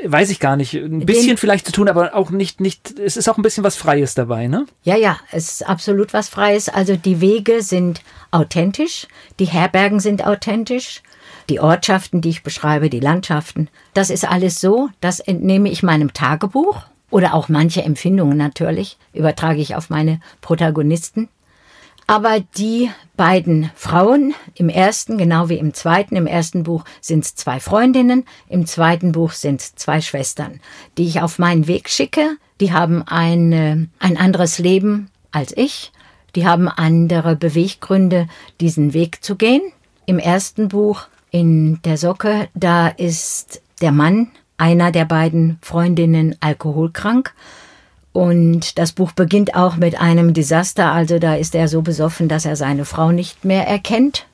[0.04, 3.18] weiß ich gar nicht, ein bisschen Den, vielleicht zu tun, aber auch nicht, nicht, es
[3.18, 4.66] ist auch ein bisschen was Freies dabei, ne?
[4.84, 6.70] Ja, ja, es ist absolut was Freies.
[6.70, 9.08] Also die Wege sind authentisch,
[9.40, 11.02] die Herbergen sind authentisch,
[11.50, 13.70] die Ortschaften, die ich beschreibe, die Landschaften.
[13.94, 19.62] Das ist alles so, das entnehme ich meinem Tagebuch oder auch manche Empfindungen natürlich, übertrage
[19.62, 21.30] ich auf meine Protagonisten.
[22.10, 27.36] Aber die beiden Frauen im ersten, genau wie im zweiten, im ersten Buch sind es
[27.36, 30.62] zwei Freundinnen, im zweiten Buch sind es zwei Schwestern,
[30.98, 32.38] die ich auf meinen Weg schicke.
[32.62, 35.92] Die haben ein, ein anderes Leben als ich.
[36.36, 38.28] Die haben andere Beweggründe,
[38.62, 39.62] diesen Weg zu gehen.
[40.06, 47.34] Im ersten Buch in der Socke, da ist der Mann einer der beiden Freundinnen alkoholkrank
[48.18, 52.46] und das Buch beginnt auch mit einem Desaster, also da ist er so besoffen, dass
[52.46, 54.26] er seine Frau nicht mehr erkennt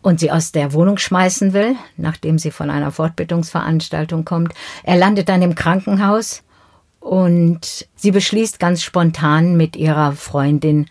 [0.00, 4.54] und sie aus der Wohnung schmeißen will, nachdem sie von einer Fortbildungsveranstaltung kommt.
[4.84, 6.42] Er landet dann im Krankenhaus
[6.98, 10.86] und sie beschließt ganz spontan mit ihrer Freundin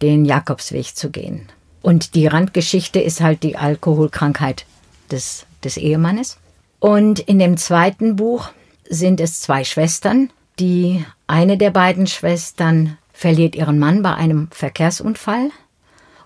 [0.00, 1.46] den Jakobsweg zu gehen.
[1.82, 4.64] Und die Randgeschichte ist halt die Alkoholkrankheit
[5.10, 6.38] des, des Ehemannes.
[6.80, 8.48] Und in dem zweiten Buch
[8.88, 15.50] sind es zwei Schwestern, die eine der beiden Schwestern verliert ihren Mann bei einem Verkehrsunfall.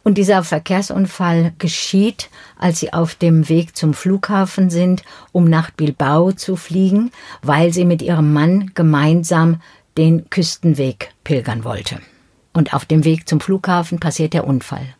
[0.02, 6.32] Und dieser Verkehrsunfall geschieht, als sie auf dem Weg zum Flughafen sind, um nach Bilbao
[6.32, 7.10] zu fliegen,
[7.42, 9.60] weil sie mit ihrem Mann gemeinsam
[9.98, 12.00] den Küstenweg pilgern wollte.
[12.54, 14.94] Und auf dem Weg zum Flughafen passiert der Unfall.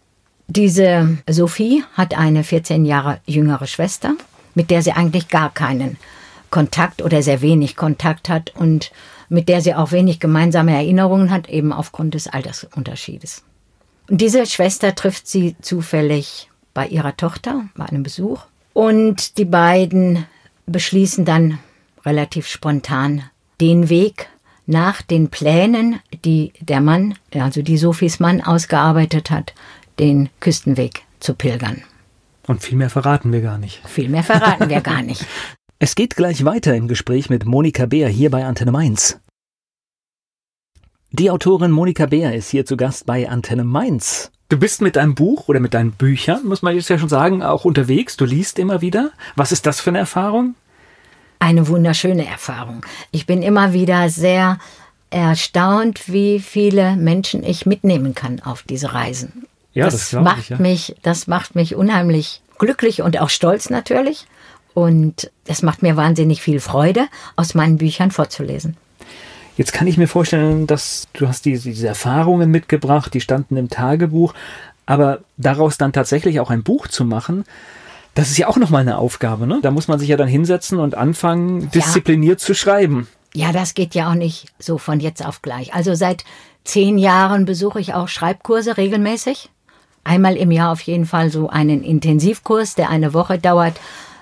[0.49, 4.15] Diese Sophie hat eine 14 Jahre jüngere Schwester,
[4.55, 5.97] mit der sie eigentlich gar keinen
[6.51, 8.91] Kontakt oder sehr wenig Kontakt hat und
[9.31, 13.43] mit der sie auch wenig gemeinsame Erinnerungen hat, eben aufgrund des Altersunterschiedes.
[14.11, 18.43] Und diese Schwester trifft sie zufällig bei ihrer Tochter, bei einem Besuch.
[18.75, 20.27] Und die beiden
[20.67, 21.59] beschließen dann
[22.05, 23.23] relativ spontan
[23.61, 24.29] den Weg
[24.67, 29.55] nach den Plänen, die der Mann, also die Sophies Mann ausgearbeitet hat,
[29.99, 31.83] den Küstenweg zu pilgern.
[32.47, 33.81] Und viel mehr verraten wir gar nicht.
[33.87, 35.25] Viel mehr verraten wir gar nicht.
[35.83, 39.19] Es geht gleich weiter im Gespräch mit Monika Beer hier bei Antenne Mainz.
[41.11, 44.31] Die Autorin Monika Beer ist hier zu Gast bei Antenne Mainz.
[44.51, 47.43] Du bist mit deinem Buch oder mit deinen Büchern, muss man jetzt ja schon sagen,
[47.43, 48.19] auch unterwegs.
[48.19, 49.13] Du liest immer wieder.
[49.37, 50.55] Was ist das für eine Erfahrung?
[51.39, 52.85] Eine wunderschöne Erfahrung.
[53.11, 54.59] Ich bin immer wieder sehr
[55.09, 59.47] erstaunt, wie viele Menschen ich mitnehmen kann auf diese Reisen.
[59.73, 60.59] Ja, das, das macht ich, ja.
[60.59, 64.27] mich, das macht mich unheimlich glücklich und auch stolz natürlich.
[64.81, 67.07] Und es macht mir wahnsinnig viel Freude,
[67.37, 68.79] aus meinen Büchern vorzulesen.
[69.59, 73.69] Jetzt kann ich mir vorstellen, dass du hast diese, diese Erfahrungen mitgebracht, die standen im
[73.69, 74.33] Tagebuch,
[74.87, 77.45] aber daraus dann tatsächlich auch ein Buch zu machen,
[78.15, 79.61] das ist ja auch nochmal eine Aufgabe, ne?
[79.63, 82.47] Da muss man sich ja dann hinsetzen und anfangen, diszipliniert ja.
[82.47, 83.07] zu schreiben.
[83.35, 85.75] Ja, das geht ja auch nicht so von jetzt auf gleich.
[85.75, 86.25] Also seit
[86.65, 89.51] zehn Jahren besuche ich auch Schreibkurse regelmäßig.
[90.05, 93.75] Einmal im Jahr auf jeden Fall so einen Intensivkurs, der eine Woche dauert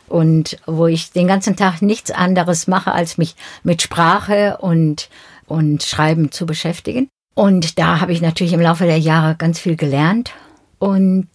[0.08, 5.08] und wo ich den ganzen Tag nichts anderes mache, als mich mit Sprache und,
[5.46, 7.08] und Schreiben zu beschäftigen.
[7.34, 10.32] Und da habe ich natürlich im Laufe der Jahre ganz viel gelernt
[10.78, 11.28] und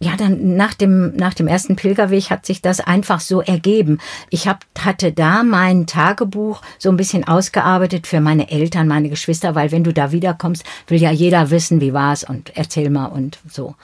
[0.00, 3.98] ja, dann nach dem, nach dem ersten Pilgerweg hat sich das einfach so ergeben.
[4.30, 9.56] Ich hab, hatte da mein Tagebuch so ein bisschen ausgearbeitet für meine Eltern, meine Geschwister,
[9.56, 13.38] weil wenn du da wiederkommst, will ja jeder wissen, wie war's und erzähl mal und
[13.48, 13.74] so.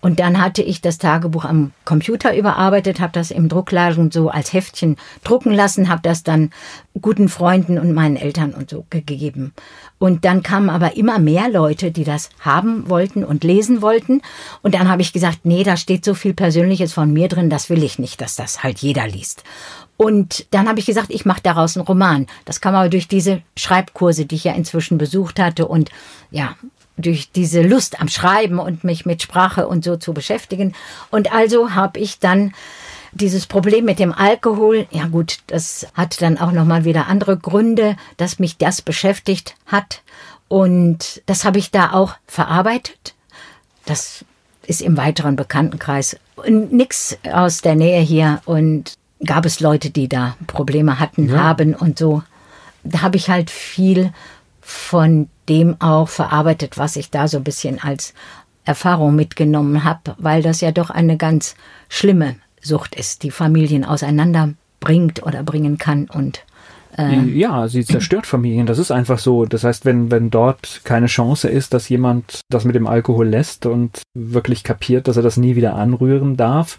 [0.00, 4.52] Und dann hatte ich das Tagebuch am Computer überarbeitet, habe das im Druckladen so als
[4.52, 6.50] Heftchen drucken lassen, habe das dann
[7.00, 9.52] guten Freunden und meinen Eltern und so gegeben.
[9.98, 14.22] Und dann kamen aber immer mehr Leute, die das haben wollten und lesen wollten.
[14.62, 17.70] Und dann habe ich gesagt, nee, da steht so viel Persönliches von mir drin, das
[17.70, 19.42] will ich nicht, dass das halt jeder liest.
[19.96, 22.26] Und dann habe ich gesagt, ich mache daraus einen Roman.
[22.44, 25.90] Das kam aber durch diese Schreibkurse, die ich ja inzwischen besucht hatte und
[26.30, 26.54] ja,
[26.96, 30.74] durch diese Lust am Schreiben und mich mit Sprache und so zu beschäftigen.
[31.10, 32.52] Und also habe ich dann
[33.12, 37.36] dieses Problem mit dem Alkohol, ja gut, das hat dann auch noch mal wieder andere
[37.36, 40.02] Gründe, dass mich das beschäftigt hat
[40.48, 43.14] und das habe ich da auch verarbeitet.
[43.84, 44.24] Das
[44.66, 46.16] ist im weiteren Bekanntenkreis
[46.46, 48.94] nix aus der Nähe hier und
[49.24, 51.38] gab es Leute, die da Probleme hatten, ja.
[51.38, 52.22] haben und so.
[52.84, 54.12] Da habe ich halt viel
[54.66, 58.14] von dem auch verarbeitet, was ich da so ein bisschen als
[58.64, 61.54] Erfahrung mitgenommen habe, weil das ja doch eine ganz
[61.88, 66.42] schlimme Sucht ist, die Familien auseinanderbringt oder bringen kann und
[66.98, 68.66] äh, ja, sie zerstört Familien.
[68.66, 69.44] Das ist einfach so.
[69.44, 73.66] Das heißt, wenn, wenn dort keine Chance ist, dass jemand das mit dem Alkohol lässt
[73.66, 76.78] und wirklich kapiert, dass er das nie wieder anrühren darf,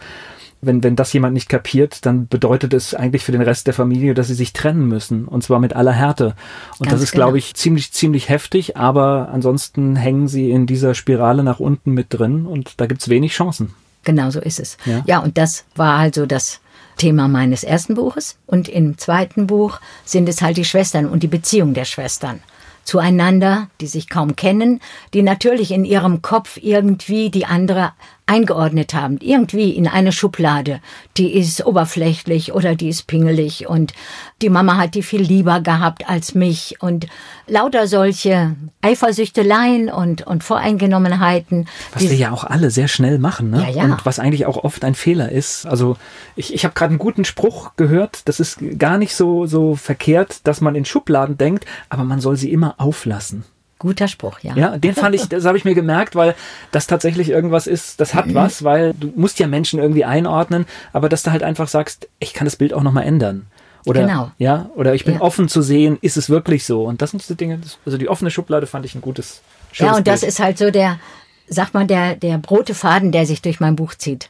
[0.62, 4.14] wenn, wenn das jemand nicht kapiert, dann bedeutet es eigentlich für den Rest der Familie,
[4.14, 5.26] dass sie sich trennen müssen.
[5.26, 6.36] Und zwar mit aller Härte.
[6.80, 7.26] Und Ganz das ist, genau.
[7.26, 8.78] glaube ich, ziemlich, ziemlich heftig.
[8.78, 13.34] Aber ansonsten hängen sie in dieser Spirale nach unten mit drin und da gibt's wenig
[13.34, 13.74] Chancen.
[14.04, 14.78] Genau so ist es.
[14.86, 16.60] Ja, ja und das war also das
[16.98, 18.38] Thema meines ersten Buches.
[18.48, 22.42] Und im zweiten Buch sind es halt die Schwestern und die Beziehung der Schwestern
[22.88, 24.80] zueinander, die sich kaum kennen,
[25.14, 27.92] die natürlich in ihrem Kopf irgendwie die andere
[28.28, 30.82] eingeordnet haben, irgendwie in eine Schublade.
[31.16, 33.94] Die ist oberflächlich oder die ist pingelig und
[34.42, 37.08] die Mama hat die viel lieber gehabt als mich und
[37.48, 41.68] lauter solche Eifersüchteleien und, und Voreingenommenheiten.
[41.94, 43.62] Was wir ja auch alle sehr schnell machen, ne?
[43.62, 43.84] Ja, ja.
[43.86, 45.66] Und was eigentlich auch oft ein Fehler ist.
[45.66, 45.98] Also
[46.36, 50.46] ich, ich habe gerade einen guten Spruch gehört, das ist gar nicht so, so verkehrt,
[50.46, 53.46] dass man in Schubladen denkt, aber man soll sie immer auflassen.
[53.80, 54.56] Guter Spruch, ja.
[54.56, 56.36] Ja, den fand ich, das habe ich mir gemerkt, weil
[56.72, 58.36] das tatsächlich irgendwas ist, das hat mhm.
[58.36, 62.34] was, weil du musst ja Menschen irgendwie einordnen, aber dass du halt einfach sagst, ich
[62.34, 63.46] kann das Bild auch nochmal ändern.
[63.86, 64.32] Oder, genau.
[64.38, 65.22] ja, oder ich bin ja.
[65.22, 66.84] offen zu sehen, ist es wirklich so?
[66.84, 69.42] Und das sind diese Dinge, also die offene Schublade fand ich ein gutes,
[69.74, 70.08] Ja, und Bild.
[70.08, 71.00] das ist halt so der,
[71.48, 74.30] sag mal, der, der brote Faden, der sich durch mein Buch zieht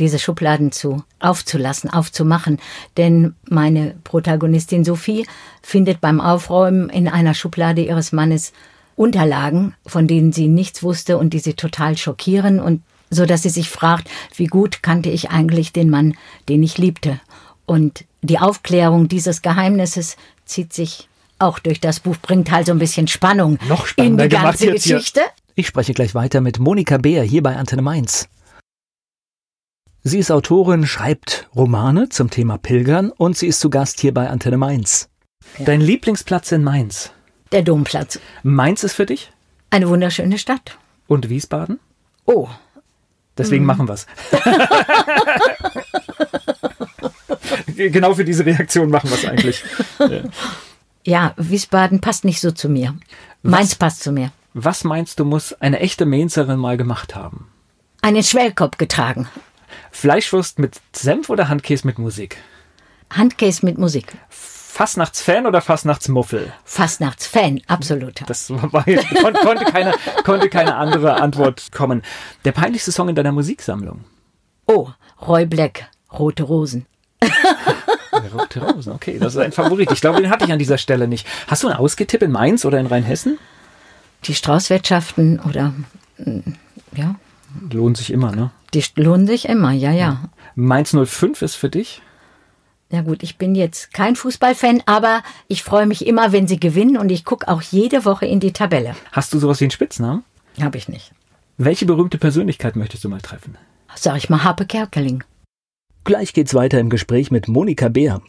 [0.00, 2.58] diese Schubladen zu aufzulassen, aufzumachen.
[2.96, 5.26] Denn meine Protagonistin Sophie
[5.62, 8.52] findet beim Aufräumen in einer Schublade ihres Mannes
[9.00, 13.48] Unterlagen, von denen sie nichts wusste und die sie total schockieren und so dass sie
[13.48, 16.14] sich fragt, wie gut kannte ich eigentlich den Mann,
[16.50, 17.18] den ich liebte.
[17.64, 22.78] Und die Aufklärung dieses Geheimnisses zieht sich auch durch das Buch, bringt halt so ein
[22.78, 25.20] bisschen Spannung Noch in die ganze Geschichte.
[25.20, 25.30] Hier.
[25.54, 28.28] Ich spreche gleich weiter mit Monika Beer hier bei Antenne Mainz.
[30.02, 34.28] Sie ist Autorin, schreibt Romane zum Thema Pilgern und sie ist zu Gast hier bei
[34.28, 35.08] Antenne Mainz.
[35.58, 35.64] Ja.
[35.64, 37.12] Dein Lieblingsplatz in Mainz?
[37.52, 38.20] Der Domplatz.
[38.42, 39.32] Mainz ist für dich?
[39.70, 40.78] Eine wunderschöne Stadt.
[41.06, 41.78] Und Wiesbaden?
[42.24, 42.48] Oh.
[43.36, 43.66] Deswegen mm.
[43.66, 44.06] machen wir's.
[47.76, 49.64] genau für diese Reaktion machen wir es eigentlich.
[51.04, 52.96] Ja, Wiesbaden passt nicht so zu mir.
[53.42, 54.32] Was, Mainz passt zu mir.
[54.52, 57.48] Was meinst du, muss eine echte Mainzerin mal gemacht haben?
[58.02, 59.28] Einen Schwellkopf getragen.
[59.90, 62.38] Fleischwurst mit Senf oder Handkäse mit Musik?
[63.10, 64.12] Handkäse mit Musik.
[64.70, 66.52] Fastnachtsfan oder Fastnachtsmuffel?
[66.64, 68.22] Fastnachtsfan, absolut.
[68.26, 69.92] Das war jetzt, kon konnte, keine,
[70.24, 72.02] konnte keine andere Antwort kommen.
[72.44, 74.04] Der peinlichste Song in deiner Musiksammlung?
[74.66, 74.88] Oh,
[75.26, 76.86] Roy Black, Rote Rosen.
[78.32, 79.90] Rote Rosen, okay, das ist ein Favorit.
[79.90, 81.26] Ich glaube, den hatte ich an dieser Stelle nicht.
[81.48, 83.38] Hast du einen Ausgetipp in Mainz oder in Rheinhessen?
[84.24, 85.74] Die Straußwirtschaften oder
[86.18, 86.40] mm,
[86.94, 87.16] ja.
[87.70, 88.50] Lohnt sich immer, ne?
[88.72, 90.30] Die lohnen sich immer, ja, ja.
[90.54, 92.02] Mainz 05 ist für dich?
[92.92, 96.96] Ja gut, ich bin jetzt kein Fußballfan, aber ich freue mich immer, wenn sie gewinnen
[96.96, 98.96] und ich gucke auch jede Woche in die Tabelle.
[99.12, 100.24] Hast du sowas wie einen Spitznamen?
[100.60, 101.12] Habe ich nicht.
[101.56, 103.56] Welche berühmte Persönlichkeit möchtest du mal treffen?
[103.94, 105.22] Sag ich mal Harpe Kerkeling.
[106.02, 108.22] Gleich geht's weiter im Gespräch mit Monika Beer.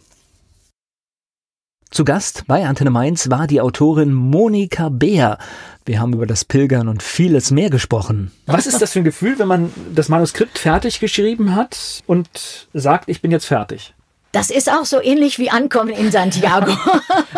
[1.90, 5.40] Zu Gast bei Antenne Mainz war die Autorin Monika Beer.
[5.86, 8.32] Wir haben über das Pilgern und vieles mehr gesprochen.
[8.46, 13.10] Was ist das für ein Gefühl, wenn man das Manuskript fertig geschrieben hat und sagt,
[13.10, 13.94] ich bin jetzt fertig?
[14.32, 16.72] Das ist auch so ähnlich wie Ankommen in Santiago.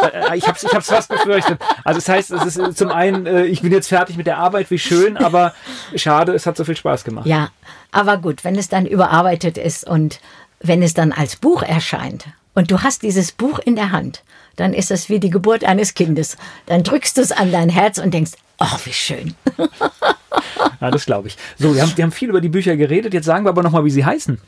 [0.02, 1.60] Äh, ich habe es ich hab's fast befürchtet.
[1.84, 4.38] Also das heißt, es ist äh, zum einen, äh, ich bin jetzt fertig mit der
[4.38, 5.54] Arbeit, wie schön, aber
[5.96, 7.26] schade, es hat so viel Spaß gemacht.
[7.26, 7.50] Ja,
[7.92, 10.20] aber gut, wenn es dann überarbeitet ist und
[10.60, 14.24] wenn es dann als Buch erscheint und du hast dieses Buch in der Hand,
[14.56, 16.38] dann ist es wie die Geburt eines Kindes.
[16.66, 19.36] Dann drückst du es an dein Herz und denkst, oh, wie schön.
[20.82, 21.38] ja, das glaube ich.
[21.58, 23.14] So, wir haben, wir haben viel über die Bücher geredet.
[23.14, 24.40] Jetzt sagen wir aber nochmal, wie sie heißen.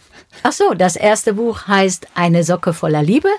[0.43, 3.29] Ach so, das erste Buch heißt Eine Socke voller Liebe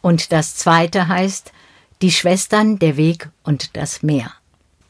[0.00, 1.52] und das zweite heißt
[2.02, 4.32] Die Schwestern, der Weg und das Meer.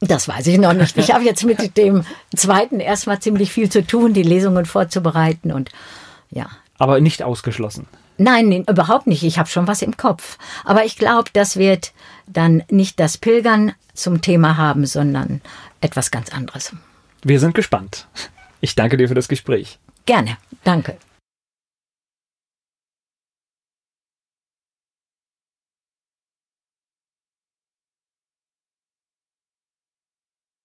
[0.00, 0.98] Das weiß ich noch nicht.
[0.98, 5.70] Ich habe jetzt mit dem zweiten erstmal ziemlich viel zu tun, die Lesungen vorzubereiten und
[6.30, 6.46] ja.
[6.78, 7.86] Aber nicht ausgeschlossen.
[8.22, 9.22] Nein, überhaupt nicht.
[9.24, 10.38] Ich habe schon was im Kopf.
[10.64, 11.92] Aber ich glaube, das wird
[12.26, 15.40] dann nicht das Pilgern zum Thema haben, sondern
[15.80, 16.74] etwas ganz anderes.
[17.22, 18.06] Wir sind gespannt.
[18.60, 19.78] Ich danke dir für das Gespräch.
[20.06, 20.36] Gerne.
[20.64, 20.96] Danke.